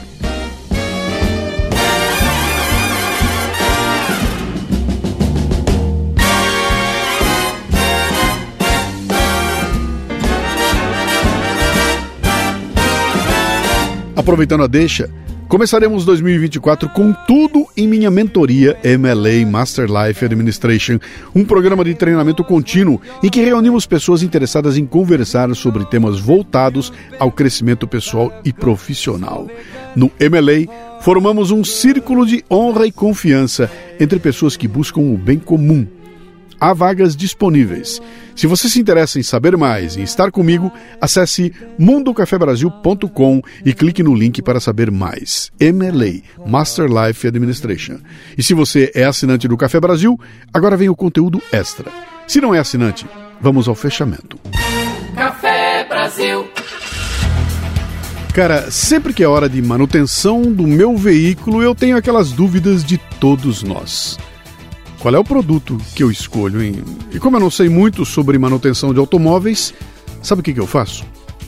Aproveitando 14.15 14.65
a 14.65 14.67
deixa, 14.67 15.09
começaremos 15.49 16.05
2024 16.05 16.91
com 16.91 17.13
tudo 17.27 17.67
em 17.75 17.89
minha 17.89 18.11
mentoria 18.11 18.79
MLA 18.85 19.51
Master 19.51 19.87
Life 19.87 20.25
Administration, 20.25 20.99
um 21.35 21.45
programa 21.45 21.83
de 21.83 21.95
treinamento 21.95 22.45
contínuo 22.45 23.01
em 23.23 23.31
que 23.31 23.41
reunimos 23.41 23.87
pessoas 23.87 24.23
interessadas 24.23 24.77
em 24.77 24.85
conversar 24.85 25.55
sobre 25.57 25.87
temas 25.87 26.21
voltados 26.21 26.93
ao 27.19 27.33
crescimento 27.33 27.89
pessoal 27.89 28.33
e 28.45 28.53
profissional. 28.53 29.49
No 29.97 30.13
MLA, 30.21 31.01
formamos 31.01 31.51
um 31.51 31.65
círculo 31.65 32.27
de 32.27 32.45
honra 32.51 32.87
e 32.87 32.93
confiança 32.93 33.71
entre 33.99 34.19
pessoas 34.19 34.57
que 34.57 34.69
buscam 34.69 35.01
o 35.01 35.17
bem 35.17 35.39
comum 35.39 35.87
há 36.61 36.73
vagas 36.73 37.17
disponíveis. 37.17 38.01
Se 38.35 38.47
você 38.47 38.69
se 38.69 38.81
interessa 38.81 39.19
em 39.19 39.23
saber 39.23 39.57
mais 39.57 39.97
e 39.97 40.03
estar 40.03 40.31
comigo, 40.31 40.73
acesse 41.01 41.53
mundocafebrasil.com 41.79 43.43
e 43.65 43.73
clique 43.73 44.03
no 44.03 44.15
link 44.15 44.41
para 44.43 44.61
saber 44.61 44.91
mais. 44.91 45.51
MLA, 45.61 46.23
Master 46.49 46.87
Life 46.87 47.27
Administration. 47.27 47.99
E 48.37 48.43
se 48.43 48.55
você 48.55 48.93
é 48.95 49.05
assinante 49.05 49.49
do 49.49 49.57
Café 49.57 49.81
Brasil, 49.81 50.19
agora 50.53 50.77
vem 50.77 50.89
o 50.89 50.97
conteúdo 50.97 51.43
extra. 51.53 51.91
Se 52.27 52.41
não 52.41 52.55
é 52.55 52.59
assinante, 52.59 53.07
vamos 53.41 53.69
ao 53.69 53.75
fechamento. 53.75 54.39
Café 55.15 55.85
Brasil. 55.89 56.49
Cara, 58.35 58.71
sempre 58.71 59.13
que 59.13 59.25
é 59.25 59.27
hora 59.27 59.49
de 59.49 59.61
manutenção 59.61 60.43
do 60.43 60.63
meu 60.63 60.97
veículo, 60.97 61.61
eu 61.61 61.75
tenho 61.75 61.97
aquelas 61.97 62.31
dúvidas 62.31 62.85
de 62.85 62.99
todos 63.19 63.65
nós 63.65 64.17
qual 64.99 65.15
é 65.15 65.19
o 65.19 65.25
produto 65.25 65.79
que 65.95 66.03
eu 66.03 66.11
escolho. 66.11 66.61
E 67.13 67.19
como 67.19 67.37
eu 67.37 67.41
não 67.41 67.51
sei 67.51 67.69
muito 67.69 68.05
sobre 68.05 68.39
manutenção 68.39 68.93
de 68.93 68.99
automóveis, 68.99 69.73
sabe 70.23 70.41
o 70.41 70.45
que, 70.45 70.53
que 70.53 70.61
eu 70.61 70.67
faço? 70.67 71.05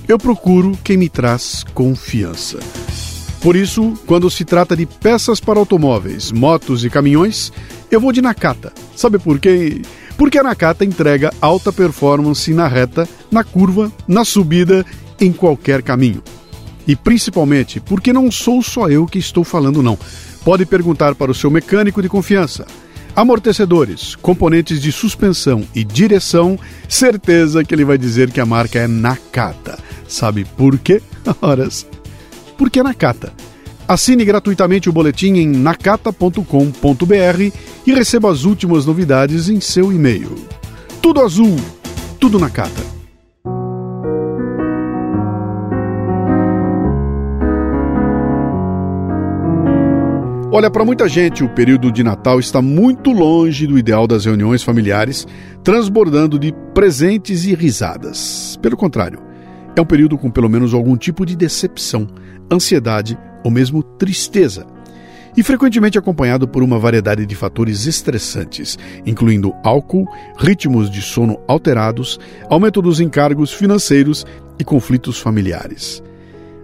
Eu 0.09 0.19
procuro 0.19 0.77
quem 0.83 0.97
me 0.97 1.09
traz 1.09 1.65
confiança. 1.75 2.59
Por 3.41 3.57
isso, 3.57 3.95
quando 4.07 4.31
se 4.31 4.45
trata 4.45 4.77
de 4.77 4.85
peças 4.85 5.41
para 5.41 5.59
automóveis, 5.59 6.31
motos 6.31 6.85
e 6.85 6.91
caminhões, 6.91 7.53
eu 7.91 8.01
vou 8.01 8.13
de 8.13 8.21
Nakata. 8.21 8.73
Sabe 8.95 9.19
por 9.19 9.39
quê? 9.39 9.81
Porque 10.17 10.39
a 10.39 10.43
Nakata 10.43 10.85
entrega 10.85 11.33
alta 11.41 11.73
performance 11.73 12.53
na 12.53 12.69
reta, 12.69 13.09
na 13.31 13.43
curva, 13.43 13.91
na 14.07 14.25
subida, 14.25 14.85
em 15.19 15.33
qualquer 15.33 15.83
caminho. 15.83 16.23
E 16.87 16.95
principalmente 16.95 17.81
porque 17.81 18.13
não 18.13 18.31
sou 18.31 18.63
só 18.63 18.89
eu 18.89 19.07
que 19.07 19.19
estou 19.19 19.43
falando, 19.43 19.83
não. 19.83 19.99
Pode 20.45 20.67
perguntar 20.67 21.15
para 21.15 21.31
o 21.31 21.35
seu 21.35 21.51
mecânico 21.51 22.03
de 22.03 22.09
confiança. 22.09 22.67
Amortecedores, 23.15 24.15
componentes 24.17 24.81
de 24.81 24.93
suspensão 24.93 25.65
e 25.75 25.85
direção, 25.85 26.59
certeza 26.89 27.65
que 27.65 27.75
ele 27.75 27.85
vai 27.85 27.99
dizer 27.99 28.31
que 28.31 28.41
a 28.41 28.47
marca 28.47 28.79
é 28.79 28.87
Nakata. 28.87 29.79
Sabe 30.09 30.45
por 30.45 30.79
quê? 30.79 31.03
Horas. 31.43 31.87
Porque 32.57 32.81
é 32.81 32.83
Nakata. 32.83 33.33
Assine 33.89 34.25
gratuitamente 34.25 34.89
o 34.89 34.93
boletim 34.93 35.35
em 35.35 35.49
nakata.com.br 35.49 36.45
e 37.87 37.93
receba 37.93 38.31
as 38.31 38.45
últimas 38.45 38.87
novidades 38.87 39.49
em 39.49 39.61
seu 39.61 39.93
e-mail. 39.93 40.37
Tudo 41.03 41.21
azul, 41.21 41.57
tudo 42.21 42.39
Nakata. 42.39 43.00
Olha, 50.53 50.69
para 50.69 50.85
muita 50.85 51.09
gente, 51.09 51.45
o 51.45 51.49
período 51.49 51.93
de 51.93 52.03
Natal 52.03 52.41
está 52.41 52.61
muito 52.61 53.13
longe 53.13 53.69
do 53.69 53.79
ideal 53.79 54.05
das 54.05 54.25
reuniões 54.25 54.65
familiares, 54.65 55.25
transbordando 55.63 56.41
de 56.41 56.53
presentes 56.75 57.45
e 57.45 57.55
risadas. 57.55 58.59
Pelo 58.61 58.77
contrário, 58.77 59.21
é 59.77 59.81
um 59.81 59.85
período 59.85 60.19
com 60.19 60.29
pelo 60.29 60.49
menos 60.49 60.75
algum 60.75 60.97
tipo 60.97 61.25
de 61.25 61.37
decepção, 61.37 62.09
ansiedade 62.53 63.17
ou 63.45 63.51
mesmo 63.53 63.81
tristeza. 63.81 64.67
E 65.37 65.43
frequentemente 65.45 65.97
acompanhado 65.97 66.49
por 66.49 66.65
uma 66.65 66.81
variedade 66.81 67.25
de 67.25 67.37
fatores 67.37 67.87
estressantes, 67.87 68.77
incluindo 69.07 69.55
álcool, 69.63 70.05
ritmos 70.37 70.91
de 70.91 71.01
sono 71.01 71.39
alterados, 71.47 72.19
aumento 72.49 72.83
dos 72.83 72.99
encargos 72.99 73.53
financeiros 73.53 74.27
e 74.59 74.65
conflitos 74.65 75.21
familiares. 75.21 76.03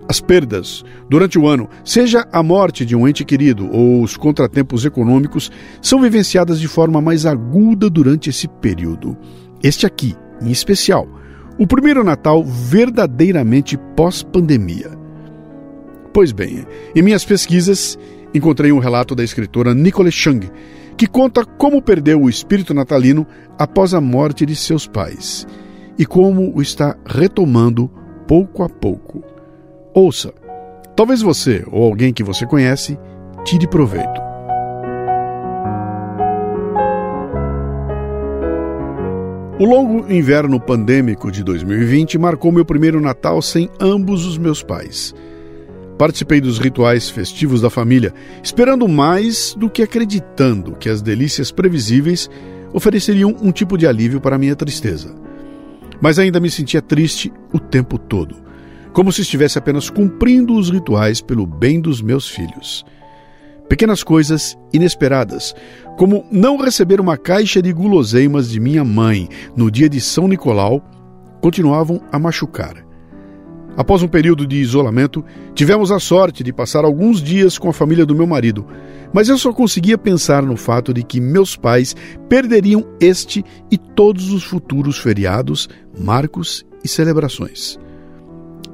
As 0.08 0.20
perdas 0.20 0.84
durante 1.10 1.38
o 1.38 1.48
ano, 1.48 1.68
seja 1.84 2.26
a 2.32 2.42
morte 2.42 2.84
de 2.84 2.94
um 2.94 3.08
ente 3.08 3.24
querido 3.24 3.68
ou 3.72 4.02
os 4.02 4.16
contratempos 4.16 4.84
econômicos, 4.84 5.50
são 5.82 6.00
vivenciadas 6.00 6.60
de 6.60 6.68
forma 6.68 7.00
mais 7.00 7.26
aguda 7.26 7.90
durante 7.90 8.30
esse 8.30 8.46
período. 8.46 9.16
Este 9.62 9.84
aqui, 9.84 10.14
em 10.40 10.50
especial, 10.50 11.08
o 11.58 11.66
primeiro 11.66 12.04
Natal 12.04 12.44
verdadeiramente 12.44 13.76
pós-pandemia. 13.96 14.90
Pois 16.12 16.30
bem, 16.30 16.64
em 16.94 17.02
minhas 17.02 17.24
pesquisas, 17.24 17.98
encontrei 18.32 18.70
um 18.70 18.78
relato 18.78 19.14
da 19.14 19.24
escritora 19.24 19.74
Nicole 19.74 20.12
Chang, 20.12 20.48
que 20.96 21.06
conta 21.06 21.44
como 21.44 21.82
perdeu 21.82 22.22
o 22.22 22.28
espírito 22.28 22.72
natalino 22.72 23.26
após 23.58 23.92
a 23.92 24.00
morte 24.00 24.46
de 24.46 24.54
seus 24.54 24.86
pais 24.86 25.46
e 25.98 26.06
como 26.06 26.54
o 26.54 26.62
está 26.62 26.96
retomando 27.04 27.90
pouco 28.26 28.62
a 28.62 28.68
pouco. 28.68 29.35
Ouça. 29.96 30.30
Talvez 30.94 31.22
você 31.22 31.64
ou 31.72 31.82
alguém 31.82 32.12
que 32.12 32.22
você 32.22 32.44
conhece 32.44 32.98
tire 33.46 33.66
proveito. 33.66 34.20
O 39.58 39.64
longo 39.64 40.12
inverno 40.12 40.60
pandêmico 40.60 41.32
de 41.32 41.42
2020 41.42 42.18
marcou 42.18 42.52
meu 42.52 42.62
primeiro 42.62 43.00
Natal 43.00 43.40
sem 43.40 43.70
ambos 43.80 44.26
os 44.26 44.36
meus 44.36 44.62
pais. 44.62 45.14
Participei 45.96 46.42
dos 46.42 46.58
rituais 46.58 47.08
festivos 47.08 47.62
da 47.62 47.70
família, 47.70 48.12
esperando 48.42 48.86
mais 48.86 49.54
do 49.54 49.70
que 49.70 49.82
acreditando 49.82 50.76
que 50.76 50.90
as 50.90 51.00
delícias 51.00 51.50
previsíveis 51.50 52.28
ofereceriam 52.70 53.34
um 53.40 53.50
tipo 53.50 53.78
de 53.78 53.86
alívio 53.86 54.20
para 54.20 54.36
minha 54.36 54.54
tristeza. 54.54 55.14
Mas 56.02 56.18
ainda 56.18 56.38
me 56.38 56.50
sentia 56.50 56.82
triste 56.82 57.32
o 57.50 57.58
tempo 57.58 57.96
todo 57.96 58.44
como 58.96 59.12
se 59.12 59.20
estivesse 59.20 59.58
apenas 59.58 59.90
cumprindo 59.90 60.54
os 60.54 60.70
rituais 60.70 61.20
pelo 61.20 61.46
bem 61.46 61.82
dos 61.82 62.00
meus 62.00 62.30
filhos. 62.30 62.82
Pequenas 63.68 64.02
coisas 64.02 64.56
inesperadas, 64.72 65.54
como 65.98 66.24
não 66.32 66.56
receber 66.56 66.98
uma 66.98 67.18
caixa 67.18 67.60
de 67.60 67.74
guloseimas 67.74 68.48
de 68.48 68.58
minha 68.58 68.82
mãe 68.82 69.28
no 69.54 69.70
dia 69.70 69.86
de 69.86 70.00
São 70.00 70.26
Nicolau, 70.26 70.82
continuavam 71.42 72.00
a 72.10 72.18
machucar. 72.18 72.86
Após 73.76 74.02
um 74.02 74.08
período 74.08 74.46
de 74.46 74.56
isolamento, 74.56 75.22
tivemos 75.54 75.92
a 75.92 76.00
sorte 76.00 76.42
de 76.42 76.50
passar 76.50 76.82
alguns 76.82 77.22
dias 77.22 77.58
com 77.58 77.68
a 77.68 77.74
família 77.74 78.06
do 78.06 78.14
meu 78.14 78.26
marido, 78.26 78.66
mas 79.12 79.28
eu 79.28 79.36
só 79.36 79.52
conseguia 79.52 79.98
pensar 79.98 80.42
no 80.42 80.56
fato 80.56 80.94
de 80.94 81.02
que 81.02 81.20
meus 81.20 81.54
pais 81.54 81.94
perderiam 82.30 82.82
este 82.98 83.44
e 83.70 83.76
todos 83.76 84.32
os 84.32 84.42
futuros 84.42 84.96
feriados, 84.96 85.68
marcos 85.98 86.64
e 86.82 86.88
celebrações. 86.88 87.78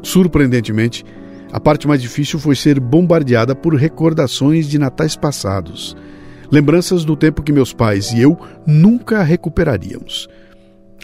Surpreendentemente, 0.03 1.05
a 1.53 1.61
parte 1.61 1.87
mais 1.87 2.03
difícil 2.03 2.39
foi 2.39 2.57
ser 2.57 2.81
bombardeada 2.81 3.55
por 3.55 3.75
recordações 3.75 4.67
de 4.67 4.79
natais 4.79 5.15
passados, 5.15 5.97
lembranças 6.51 7.05
do 7.05 7.17
tempo 7.17 7.43
que 7.43 7.53
meus 7.53 7.73
pais 7.73 8.13
e 8.13 8.21
eu 8.21 8.39
nunca 8.67 9.23
recuperaríamos. 9.23 10.29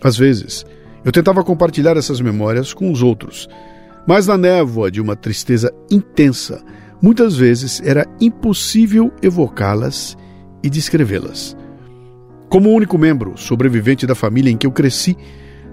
Às 0.03 0.17
vezes, 0.17 0.65
eu 1.05 1.13
tentava 1.13 1.45
compartilhar 1.45 1.97
essas 1.97 2.21
memórias 2.21 2.75
com 2.75 2.91
os 2.91 3.03
outros, 3.03 3.49
mas 4.07 4.27
na 4.27 4.39
névoa 4.39 4.91
de 4.91 5.01
uma 5.01 5.15
tristeza 5.15 5.73
intensa, 5.91 6.63
muitas 7.01 7.37
vezes 7.37 7.81
era 7.85 8.07
impossível 8.21 9.13
evocá-las 9.23 10.17
e 10.63 10.71
descrevê-las. 10.71 11.57
Como 12.49 12.73
único 12.73 12.97
membro 12.97 13.37
sobrevivente 13.37 14.07
da 14.07 14.15
família 14.15 14.51
em 14.51 14.57
que 14.57 14.67
eu 14.67 14.73
cresci, 14.73 15.17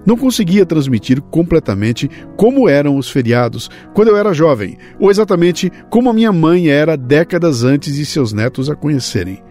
não 0.05 0.15
conseguia 0.15 0.65
transmitir 0.65 1.21
completamente 1.21 2.09
como 2.37 2.69
eram 2.69 2.97
os 2.97 3.09
feriados 3.09 3.69
quando 3.93 4.09
eu 4.09 4.17
era 4.17 4.33
jovem, 4.33 4.77
ou 4.99 5.09
exatamente 5.09 5.71
como 5.89 6.09
a 6.09 6.13
minha 6.13 6.31
mãe 6.31 6.67
era 6.67 6.95
décadas 6.95 7.63
antes 7.63 7.95
de 7.95 8.05
seus 8.05 8.31
netos 8.31 8.69
a 8.69 8.75
conhecerem. 8.75 9.43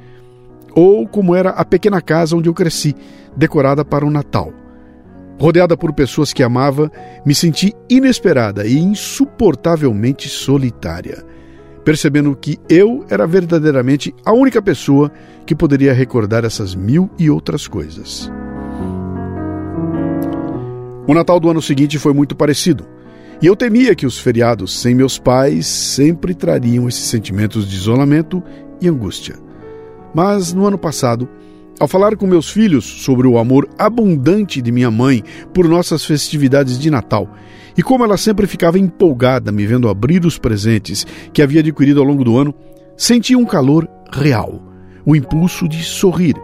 Ou 0.75 1.07
como 1.07 1.35
era 1.35 1.51
a 1.51 1.65
pequena 1.65 2.01
casa 2.01 2.37
onde 2.37 2.49
eu 2.49 2.55
cresci, 2.55 2.95
decorada 3.37 3.85
para 3.85 4.07
o 4.07 4.11
Natal. 4.11 4.53
Rodeada 5.39 5.77
por 5.77 5.93
pessoas 5.93 6.33
que 6.33 6.43
amava, 6.43 6.91
me 7.27 7.35
senti 7.35 7.75
inesperada 7.91 8.67
e 8.67 8.79
insuportavelmente 8.79 10.29
solitária, 10.29 11.25
percebendo 11.85 12.37
que 12.37 12.59
eu 12.69 13.05
era 13.11 13.27
verdadeiramente 13.27 14.15
a 14.25 14.33
única 14.33 14.63
pessoa 14.63 15.11
que 15.45 15.55
poderia 15.55 15.93
recordar 15.93 16.45
essas 16.45 16.75
mil 16.75 17.11
e 17.19 17.29
outras 17.29 17.67
coisas. 17.67 18.31
O 21.07 21.13
Natal 21.13 21.39
do 21.39 21.51
ano 21.51 21.61
seguinte 21.61 21.99
foi 21.99 22.15
muito 22.15 22.35
parecido. 22.35 22.87
E 23.43 23.47
eu 23.47 23.55
temia 23.55 23.95
que 23.95 24.07
os 24.07 24.19
feriados 24.19 24.81
sem 24.81 24.95
meus 24.95 25.19
pais 25.19 25.67
sempre 25.67 26.35
trariam 26.35 26.89
esses 26.89 27.05
sentimentos 27.05 27.69
de 27.69 27.77
isolamento 27.77 28.43
e 28.81 28.89
angústia. 28.89 29.37
Mas 30.15 30.53
no 30.53 30.67
ano 30.67 30.79
passado, 30.79 31.29
ao 31.79 31.89
falar 31.89 32.17
com 32.17 32.27
meus 32.27 32.51
filhos 32.51 32.85
sobre 32.85 33.27
o 33.27 33.37
amor 33.37 33.69
abundante 33.79 34.63
de 34.63 34.71
minha 34.71 34.91
mãe 34.91 35.23
por 35.53 35.69
nossas 35.69 36.05
festividades 36.05 36.79
de 36.79 36.91
Natal 36.91 37.29
e 37.77 37.83
como 37.83 38.05
ela 38.05 38.17
sempre 38.17 38.47
ficava 38.47 38.79
empolgada 38.79 39.51
me 39.51 39.67
vendo 39.67 39.89
abrir 39.89 40.25
os 40.25 40.39
presentes 40.39 41.05
que 41.33 41.43
havia 41.43 41.61
adquirido 41.61 42.01
ao 42.01 42.07
longo 42.07 42.25
do 42.25 42.39
ano, 42.39 42.55
senti 42.97 43.35
um 43.35 43.45
calor 43.45 43.89
real, 44.13 44.63
o 45.05 45.17
impulso 45.17 45.69
de 45.69 45.83
sorrir, 45.83 46.37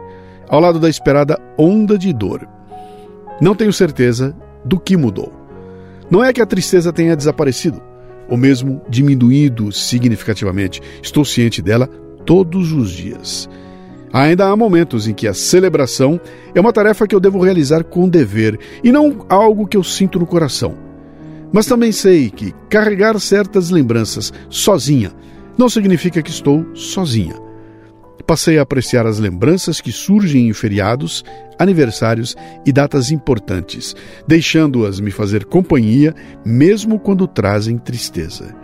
ao 0.48 0.60
lado 0.60 0.80
da 0.80 0.88
esperada 0.88 1.38
onda 1.56 1.96
de 1.96 2.12
dor. 2.12 2.46
Não 3.40 3.54
tenho 3.54 3.72
certeza 3.72 4.36
do 4.64 4.78
que 4.78 4.96
mudou. 4.96 5.32
Não 6.10 6.24
é 6.24 6.32
que 6.32 6.40
a 6.40 6.46
tristeza 6.46 6.92
tenha 6.92 7.16
desaparecido, 7.16 7.80
ou 8.28 8.36
mesmo 8.36 8.82
diminuído 8.88 9.70
significativamente. 9.72 10.80
Estou 11.02 11.24
ciente 11.24 11.62
dela 11.62 11.86
todos 12.24 12.72
os 12.72 12.90
dias. 12.90 13.48
Ainda 14.12 14.46
há 14.46 14.56
momentos 14.56 15.06
em 15.06 15.14
que 15.14 15.28
a 15.28 15.34
celebração 15.34 16.20
é 16.54 16.60
uma 16.60 16.72
tarefa 16.72 17.06
que 17.06 17.14
eu 17.14 17.20
devo 17.20 17.40
realizar 17.40 17.84
com 17.84 18.08
dever 18.08 18.58
e 18.82 18.90
não 18.90 19.24
algo 19.28 19.68
que 19.68 19.76
eu 19.76 19.84
sinto 19.84 20.18
no 20.18 20.26
coração. 20.26 20.74
Mas 21.52 21.66
também 21.66 21.92
sei 21.92 22.28
que 22.30 22.52
carregar 22.68 23.18
certas 23.20 23.70
lembranças 23.70 24.32
sozinha 24.48 25.12
não 25.56 25.68
significa 25.68 26.22
que 26.22 26.30
estou 26.30 26.66
sozinha 26.74 27.49
passei 28.30 28.60
a 28.60 28.62
apreciar 28.62 29.08
as 29.08 29.18
lembranças 29.18 29.80
que 29.80 29.90
surgem 29.90 30.48
em 30.48 30.52
feriados, 30.52 31.24
aniversários 31.58 32.36
e 32.64 32.70
datas 32.70 33.10
importantes, 33.10 33.96
deixando-as 34.24 35.00
me 35.00 35.10
fazer 35.10 35.44
companhia, 35.46 36.14
mesmo 36.46 36.96
quando 36.96 37.26
trazem 37.26 37.76
tristeza. 37.76 38.54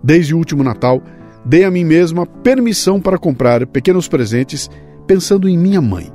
Desde 0.00 0.32
o 0.32 0.38
último 0.38 0.62
Natal, 0.62 1.02
dei 1.44 1.64
a 1.64 1.72
mim 1.72 1.82
mesma 1.82 2.24
permissão 2.24 3.00
para 3.00 3.18
comprar 3.18 3.66
pequenos 3.66 4.06
presentes 4.06 4.70
pensando 5.08 5.48
em 5.48 5.58
minha 5.58 5.82
mãe. 5.82 6.12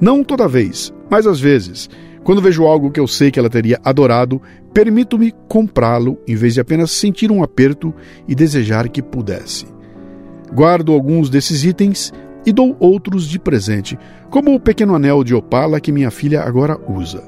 Não 0.00 0.24
toda 0.24 0.48
vez, 0.48 0.90
mas 1.10 1.26
às 1.26 1.38
vezes, 1.38 1.90
quando 2.22 2.40
vejo 2.40 2.64
algo 2.64 2.90
que 2.90 2.98
eu 2.98 3.06
sei 3.06 3.30
que 3.30 3.38
ela 3.38 3.50
teria 3.50 3.78
adorado, 3.84 4.40
permito-me 4.72 5.34
comprá-lo 5.50 6.18
em 6.26 6.34
vez 6.34 6.54
de 6.54 6.60
apenas 6.60 6.92
sentir 6.92 7.30
um 7.30 7.42
aperto 7.42 7.92
e 8.26 8.34
desejar 8.34 8.88
que 8.88 9.02
pudesse. 9.02 9.73
Guardo 10.54 10.92
alguns 10.92 11.28
desses 11.28 11.64
itens 11.64 12.12
e 12.46 12.52
dou 12.52 12.76
outros 12.78 13.28
de 13.28 13.38
presente, 13.38 13.98
como 14.30 14.54
o 14.54 14.60
pequeno 14.60 14.94
anel 14.94 15.24
de 15.24 15.34
opala 15.34 15.80
que 15.80 15.90
minha 15.90 16.10
filha 16.10 16.42
agora 16.42 16.78
usa. 16.88 17.22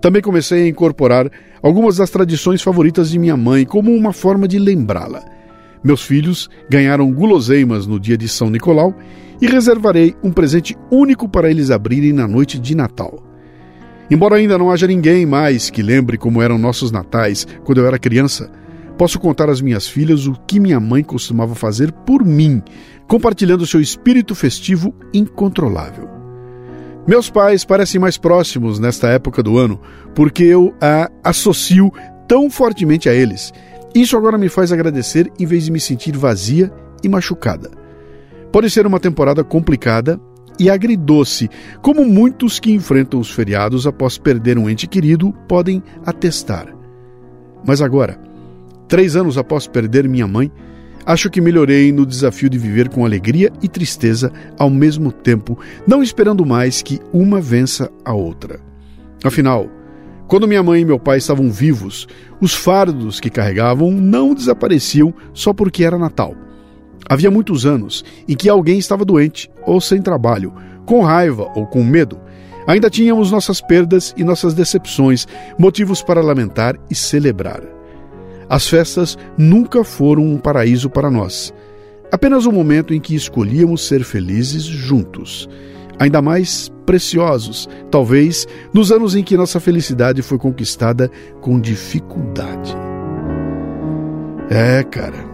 Também 0.00 0.22
comecei 0.22 0.64
a 0.64 0.68
incorporar 0.68 1.30
algumas 1.62 1.96
das 1.96 2.08
tradições 2.08 2.62
favoritas 2.62 3.10
de 3.10 3.18
minha 3.18 3.36
mãe 3.36 3.64
como 3.64 3.94
uma 3.94 4.12
forma 4.12 4.46
de 4.46 4.58
lembrá-la. 4.58 5.22
Meus 5.82 6.02
filhos 6.02 6.48
ganharam 6.68 7.10
guloseimas 7.12 7.86
no 7.86 7.98
dia 7.98 8.16
de 8.16 8.28
São 8.28 8.48
Nicolau 8.48 8.94
e 9.40 9.46
reservarei 9.46 10.14
um 10.22 10.30
presente 10.30 10.76
único 10.90 11.28
para 11.28 11.50
eles 11.50 11.70
abrirem 11.70 12.12
na 12.12 12.28
noite 12.28 12.58
de 12.58 12.74
Natal. 12.74 13.22
Embora 14.10 14.36
ainda 14.36 14.58
não 14.58 14.70
haja 14.70 14.86
ninguém 14.86 15.24
mais 15.24 15.70
que 15.70 15.82
lembre 15.82 16.18
como 16.18 16.42
eram 16.42 16.58
nossos 16.58 16.90
natais 16.90 17.46
quando 17.64 17.78
eu 17.78 17.86
era 17.86 17.98
criança, 17.98 18.50
Posso 19.00 19.18
contar 19.18 19.48
às 19.48 19.62
minhas 19.62 19.88
filhas 19.88 20.26
o 20.26 20.34
que 20.46 20.60
minha 20.60 20.78
mãe 20.78 21.02
costumava 21.02 21.54
fazer 21.54 21.90
por 21.90 22.22
mim, 22.22 22.62
compartilhando 23.08 23.66
seu 23.66 23.80
espírito 23.80 24.34
festivo 24.34 24.94
incontrolável. 25.14 26.06
Meus 27.08 27.30
pais 27.30 27.64
parecem 27.64 27.98
mais 27.98 28.18
próximos 28.18 28.78
nesta 28.78 29.08
época 29.08 29.42
do 29.42 29.56
ano, 29.56 29.80
porque 30.14 30.44
eu 30.44 30.74
a 30.82 31.10
associo 31.24 31.90
tão 32.28 32.50
fortemente 32.50 33.08
a 33.08 33.14
eles. 33.14 33.54
Isso 33.94 34.18
agora 34.18 34.36
me 34.36 34.50
faz 34.50 34.70
agradecer 34.70 35.32
em 35.38 35.46
vez 35.46 35.64
de 35.64 35.72
me 35.72 35.80
sentir 35.80 36.14
vazia 36.14 36.70
e 37.02 37.08
machucada. 37.08 37.70
Pode 38.52 38.68
ser 38.68 38.86
uma 38.86 39.00
temporada 39.00 39.42
complicada 39.42 40.20
e 40.58 40.68
agridoce, 40.68 41.48
como 41.80 42.04
muitos 42.04 42.60
que 42.60 42.70
enfrentam 42.70 43.18
os 43.18 43.30
feriados 43.30 43.86
após 43.86 44.18
perder 44.18 44.58
um 44.58 44.68
ente 44.68 44.86
querido 44.86 45.32
podem 45.48 45.82
atestar. 46.04 46.66
Mas 47.66 47.80
agora, 47.80 48.28
Três 48.90 49.14
anos 49.14 49.38
após 49.38 49.68
perder 49.68 50.08
minha 50.08 50.26
mãe, 50.26 50.50
acho 51.06 51.30
que 51.30 51.40
melhorei 51.40 51.92
no 51.92 52.04
desafio 52.04 52.50
de 52.50 52.58
viver 52.58 52.88
com 52.88 53.04
alegria 53.04 53.52
e 53.62 53.68
tristeza 53.68 54.32
ao 54.58 54.68
mesmo 54.68 55.12
tempo, 55.12 55.56
não 55.86 56.02
esperando 56.02 56.44
mais 56.44 56.82
que 56.82 56.98
uma 57.12 57.40
vença 57.40 57.88
a 58.04 58.12
outra. 58.12 58.58
Afinal, 59.22 59.68
quando 60.26 60.48
minha 60.48 60.60
mãe 60.60 60.82
e 60.82 60.84
meu 60.84 60.98
pai 60.98 61.18
estavam 61.18 61.52
vivos, 61.52 62.08
os 62.40 62.52
fardos 62.52 63.20
que 63.20 63.30
carregavam 63.30 63.92
não 63.92 64.34
desapareciam 64.34 65.14
só 65.32 65.52
porque 65.52 65.84
era 65.84 65.96
Natal. 65.96 66.34
Havia 67.08 67.30
muitos 67.30 67.64
anos 67.64 68.04
em 68.26 68.34
que 68.34 68.48
alguém 68.48 68.80
estava 68.80 69.04
doente 69.04 69.48
ou 69.64 69.80
sem 69.80 70.02
trabalho, 70.02 70.52
com 70.84 71.04
raiva 71.04 71.48
ou 71.54 71.64
com 71.64 71.84
medo. 71.84 72.18
Ainda 72.66 72.90
tínhamos 72.90 73.30
nossas 73.30 73.60
perdas 73.60 74.12
e 74.16 74.24
nossas 74.24 74.52
decepções, 74.52 75.28
motivos 75.56 76.02
para 76.02 76.20
lamentar 76.20 76.74
e 76.90 76.94
celebrar. 76.96 77.79
As 78.50 78.66
festas 78.68 79.16
nunca 79.38 79.84
foram 79.84 80.24
um 80.24 80.36
paraíso 80.36 80.90
para 80.90 81.08
nós. 81.08 81.54
Apenas 82.10 82.46
um 82.46 82.52
momento 82.52 82.92
em 82.92 83.00
que 83.00 83.14
escolhíamos 83.14 83.86
ser 83.86 84.02
felizes 84.02 84.64
juntos. 84.64 85.48
Ainda 86.00 86.20
mais 86.20 86.68
preciosos, 86.84 87.68
talvez, 87.92 88.48
nos 88.74 88.90
anos 88.90 89.14
em 89.14 89.22
que 89.22 89.36
nossa 89.36 89.60
felicidade 89.60 90.20
foi 90.20 90.36
conquistada 90.36 91.08
com 91.40 91.60
dificuldade. 91.60 92.74
É, 94.50 94.82
cara. 94.82 95.30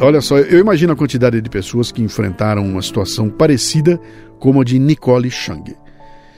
Olha 0.00 0.20
só, 0.20 0.38
eu 0.38 0.58
imagino 0.58 0.92
a 0.92 0.96
quantidade 0.96 1.40
de 1.40 1.48
pessoas 1.48 1.92
que 1.92 2.02
enfrentaram 2.02 2.66
uma 2.66 2.82
situação 2.82 3.30
parecida 3.30 4.00
como 4.40 4.60
a 4.60 4.64
de 4.64 4.76
Nicole 4.76 5.30
Chang. 5.30 5.76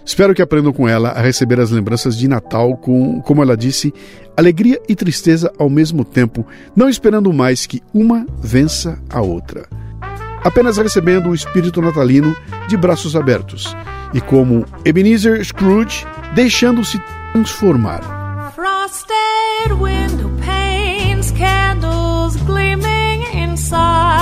Espero 0.07 0.33
que 0.33 0.41
aprendam 0.41 0.73
com 0.73 0.89
ela 0.89 1.09
a 1.11 1.21
receber 1.21 1.59
as 1.59 1.73
lembranças 1.73 2.17
de 2.17 2.29
Natal 2.29 2.77
com, 2.77 3.21
como 3.23 3.43
ela 3.43 3.57
disse, 3.57 3.93
alegria 4.37 4.81
e 4.89 4.95
tristeza 4.95 5.53
ao 5.59 5.69
mesmo 5.69 6.05
tempo, 6.05 6.47
não 6.77 6.89
esperando 6.89 7.33
mais 7.33 7.67
que 7.67 7.83
uma 7.93 8.25
vença 8.41 9.01
a 9.11 9.21
outra. 9.21 9.67
Apenas 10.45 10.77
recebendo 10.77 11.31
o 11.31 11.35
espírito 11.35 11.83
natalino 11.83 12.37
de 12.69 12.77
braços 12.77 13.17
abertos 13.17 13.77
e 14.15 14.21
como 14.21 14.65
Ebenezer 14.85 15.45
Scrooge 15.45 16.07
deixando-se 16.37 17.01
transformar. 17.33 18.53
Frosted 18.55 19.73
window 19.73 20.31
panes, 20.47 21.33
candles 21.33 22.37
gleaming 22.47 23.25
inside, 23.35 24.16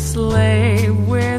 slave. 0.00 1.08
We're 1.08 1.29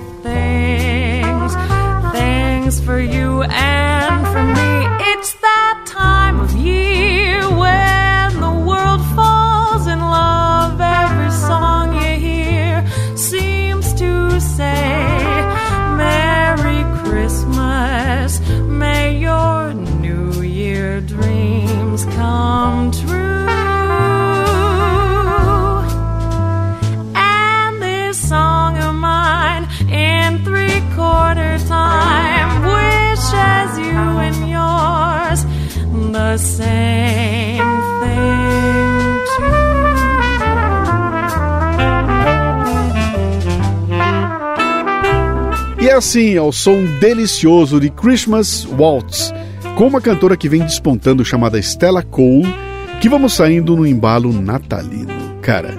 assim, 46.02 46.36
ao 46.36 46.52
som 46.52 46.84
delicioso 47.00 47.80
de 47.80 47.88
Christmas 47.92 48.66
Waltz, 48.66 49.32
com 49.78 49.86
uma 49.86 50.02
cantora 50.02 50.36
que 50.36 50.50
vem 50.50 50.64
despontando 50.64 51.24
chamada 51.24 51.60
Stella 51.60 52.02
Cole, 52.02 52.52
que 53.00 53.08
vamos 53.08 53.34
saindo 53.34 53.76
no 53.76 53.86
embalo 53.86 54.34
natalino. 54.34 55.14
Cara, 55.44 55.78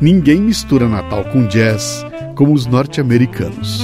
ninguém 0.00 0.40
mistura 0.40 0.88
Natal 0.88 1.22
com 1.24 1.46
jazz 1.46 2.02
como 2.34 2.54
os 2.54 2.64
norte-americanos. 2.64 3.82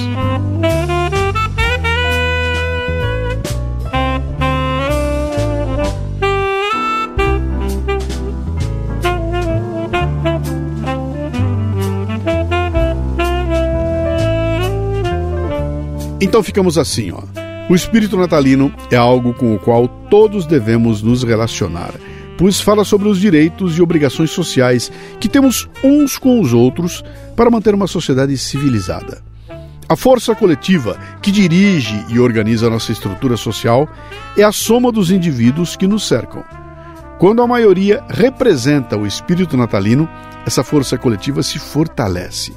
Então 16.24 16.42
ficamos 16.42 16.78
assim, 16.78 17.12
ó. 17.12 17.22
O 17.68 17.74
espírito 17.74 18.16
natalino 18.16 18.72
é 18.90 18.96
algo 18.96 19.34
com 19.34 19.54
o 19.54 19.58
qual 19.58 19.86
todos 19.86 20.46
devemos 20.46 21.02
nos 21.02 21.22
relacionar, 21.22 21.92
pois 22.38 22.62
fala 22.62 22.82
sobre 22.82 23.08
os 23.08 23.20
direitos 23.20 23.76
e 23.76 23.82
obrigações 23.82 24.30
sociais 24.30 24.90
que 25.20 25.28
temos 25.28 25.68
uns 25.84 26.16
com 26.16 26.40
os 26.40 26.54
outros 26.54 27.04
para 27.36 27.50
manter 27.50 27.74
uma 27.74 27.86
sociedade 27.86 28.38
civilizada. 28.38 29.22
A 29.86 29.96
força 29.96 30.34
coletiva 30.34 30.96
que 31.20 31.30
dirige 31.30 32.06
e 32.08 32.18
organiza 32.18 32.70
nossa 32.70 32.90
estrutura 32.90 33.36
social 33.36 33.86
é 34.34 34.42
a 34.42 34.50
soma 34.50 34.90
dos 34.90 35.10
indivíduos 35.10 35.76
que 35.76 35.86
nos 35.86 36.08
cercam. 36.08 36.42
Quando 37.18 37.42
a 37.42 37.46
maioria 37.46 38.02
representa 38.08 38.96
o 38.96 39.06
espírito 39.06 39.58
natalino, 39.58 40.08
essa 40.46 40.64
força 40.64 40.96
coletiva 40.96 41.42
se 41.42 41.58
fortalece. 41.58 42.54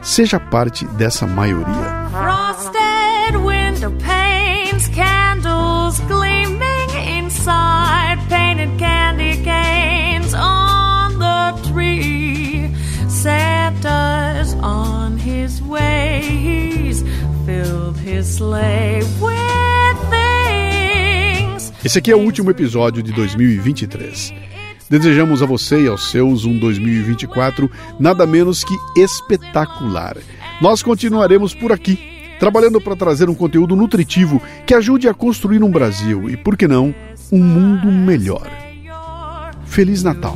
Seja 0.00 0.40
parte 0.40 0.86
dessa 0.86 1.26
maioria. 1.26 2.39
Esse 21.84 21.98
aqui 21.98 22.10
é 22.10 22.16
o 22.16 22.20
último 22.20 22.50
episódio 22.50 23.02
de 23.02 23.12
2023. 23.12 24.32
Desejamos 24.88 25.42
a 25.42 25.46
você 25.46 25.84
e 25.84 25.88
aos 25.88 26.10
seus 26.10 26.44
um 26.44 26.58
2024 26.58 27.70
nada 27.98 28.26
menos 28.26 28.64
que 28.64 28.74
espetacular. 28.96 30.16
Nós 30.60 30.82
continuaremos 30.82 31.54
por 31.54 31.70
aqui 31.70 31.98
trabalhando 32.38 32.80
para 32.80 32.96
trazer 32.96 33.28
um 33.28 33.34
conteúdo 33.34 33.76
nutritivo 33.76 34.42
que 34.66 34.74
ajude 34.74 35.06
a 35.06 35.14
construir 35.14 35.62
um 35.62 35.70
Brasil 35.70 36.28
e, 36.30 36.36
por 36.36 36.56
que 36.56 36.66
não, 36.66 36.94
um 37.30 37.42
mundo 37.42 37.92
melhor. 37.92 38.50
Feliz 39.66 40.02
Natal! 40.02 40.34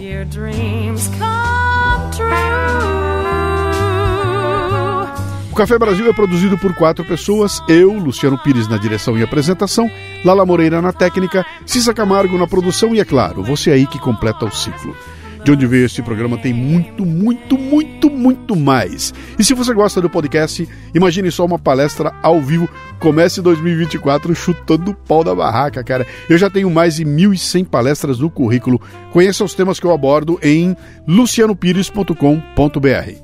O 5.54 5.56
Café 5.56 5.78
Brasil 5.78 6.10
é 6.10 6.12
produzido 6.12 6.58
por 6.58 6.74
quatro 6.74 7.04
pessoas: 7.04 7.62
eu, 7.68 7.92
Luciano 7.92 8.36
Pires 8.36 8.66
na 8.66 8.76
direção 8.76 9.16
e 9.16 9.22
apresentação, 9.22 9.88
Lala 10.24 10.44
Moreira 10.44 10.82
na 10.82 10.92
técnica, 10.92 11.46
Cissa 11.64 11.94
Camargo 11.94 12.36
na 12.36 12.44
produção 12.44 12.92
e, 12.92 12.98
é 12.98 13.04
claro, 13.04 13.40
você 13.40 13.70
aí 13.70 13.86
que 13.86 14.00
completa 14.00 14.44
o 14.44 14.50
ciclo. 14.50 14.96
De 15.44 15.52
onde 15.52 15.64
veio 15.64 15.86
este 15.86 16.02
programa 16.02 16.36
tem 16.38 16.52
muito, 16.52 17.06
muito, 17.06 17.56
muito, 17.56 18.10
muito 18.10 18.56
mais. 18.56 19.14
E 19.38 19.44
se 19.44 19.54
você 19.54 19.72
gosta 19.72 20.00
do 20.00 20.10
podcast, 20.10 20.68
imagine 20.92 21.30
só 21.30 21.44
uma 21.44 21.58
palestra 21.58 22.12
ao 22.20 22.40
vivo. 22.40 22.68
Comece 22.98 23.40
2024 23.40 24.34
chutando 24.34 24.90
o 24.90 24.94
pau 24.94 25.22
da 25.22 25.36
barraca, 25.36 25.84
cara. 25.84 26.04
Eu 26.28 26.36
já 26.36 26.50
tenho 26.50 26.68
mais 26.68 26.96
de 26.96 27.04
1.100 27.04 27.66
palestras 27.66 28.18
no 28.18 28.28
currículo. 28.28 28.80
Conheça 29.12 29.44
os 29.44 29.54
temas 29.54 29.78
que 29.78 29.86
eu 29.86 29.92
abordo 29.92 30.36
em 30.42 30.76
lucianopires.com.br. 31.06 33.23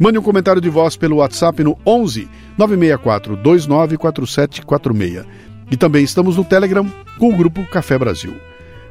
Mande 0.00 0.18
um 0.18 0.22
comentário 0.22 0.62
de 0.62 0.70
voz 0.70 0.96
pelo 0.96 1.16
WhatsApp 1.16 1.62
no 1.62 1.76
11 1.86 2.26
964 2.56 3.36
294746. 3.36 5.26
E 5.70 5.76
também 5.76 6.02
estamos 6.02 6.38
no 6.38 6.44
Telegram 6.44 6.90
com 7.18 7.28
o 7.28 7.36
grupo 7.36 7.62
Café 7.66 7.98
Brasil. 7.98 8.34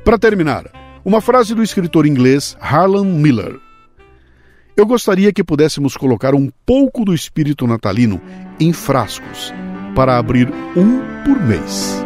Para 0.05 0.19
terminar, 0.19 0.65
uma 1.03 1.19
frase 1.19 1.55
do 1.55 1.63
escritor 1.63 2.05
inglês 2.05 2.55
Harlan 2.61 3.05
Miller. 3.05 3.57
Eu 4.77 4.85
gostaria 4.85 5.33
que 5.33 5.43
pudéssemos 5.43 5.97
colocar 5.97 6.35
um 6.35 6.47
pouco 6.63 7.03
do 7.03 7.15
espírito 7.15 7.65
natalino 7.65 8.21
em 8.59 8.71
frascos 8.71 9.51
para 9.95 10.15
abrir 10.15 10.47
um 10.77 10.99
por 11.25 11.41
mês. 11.41 12.05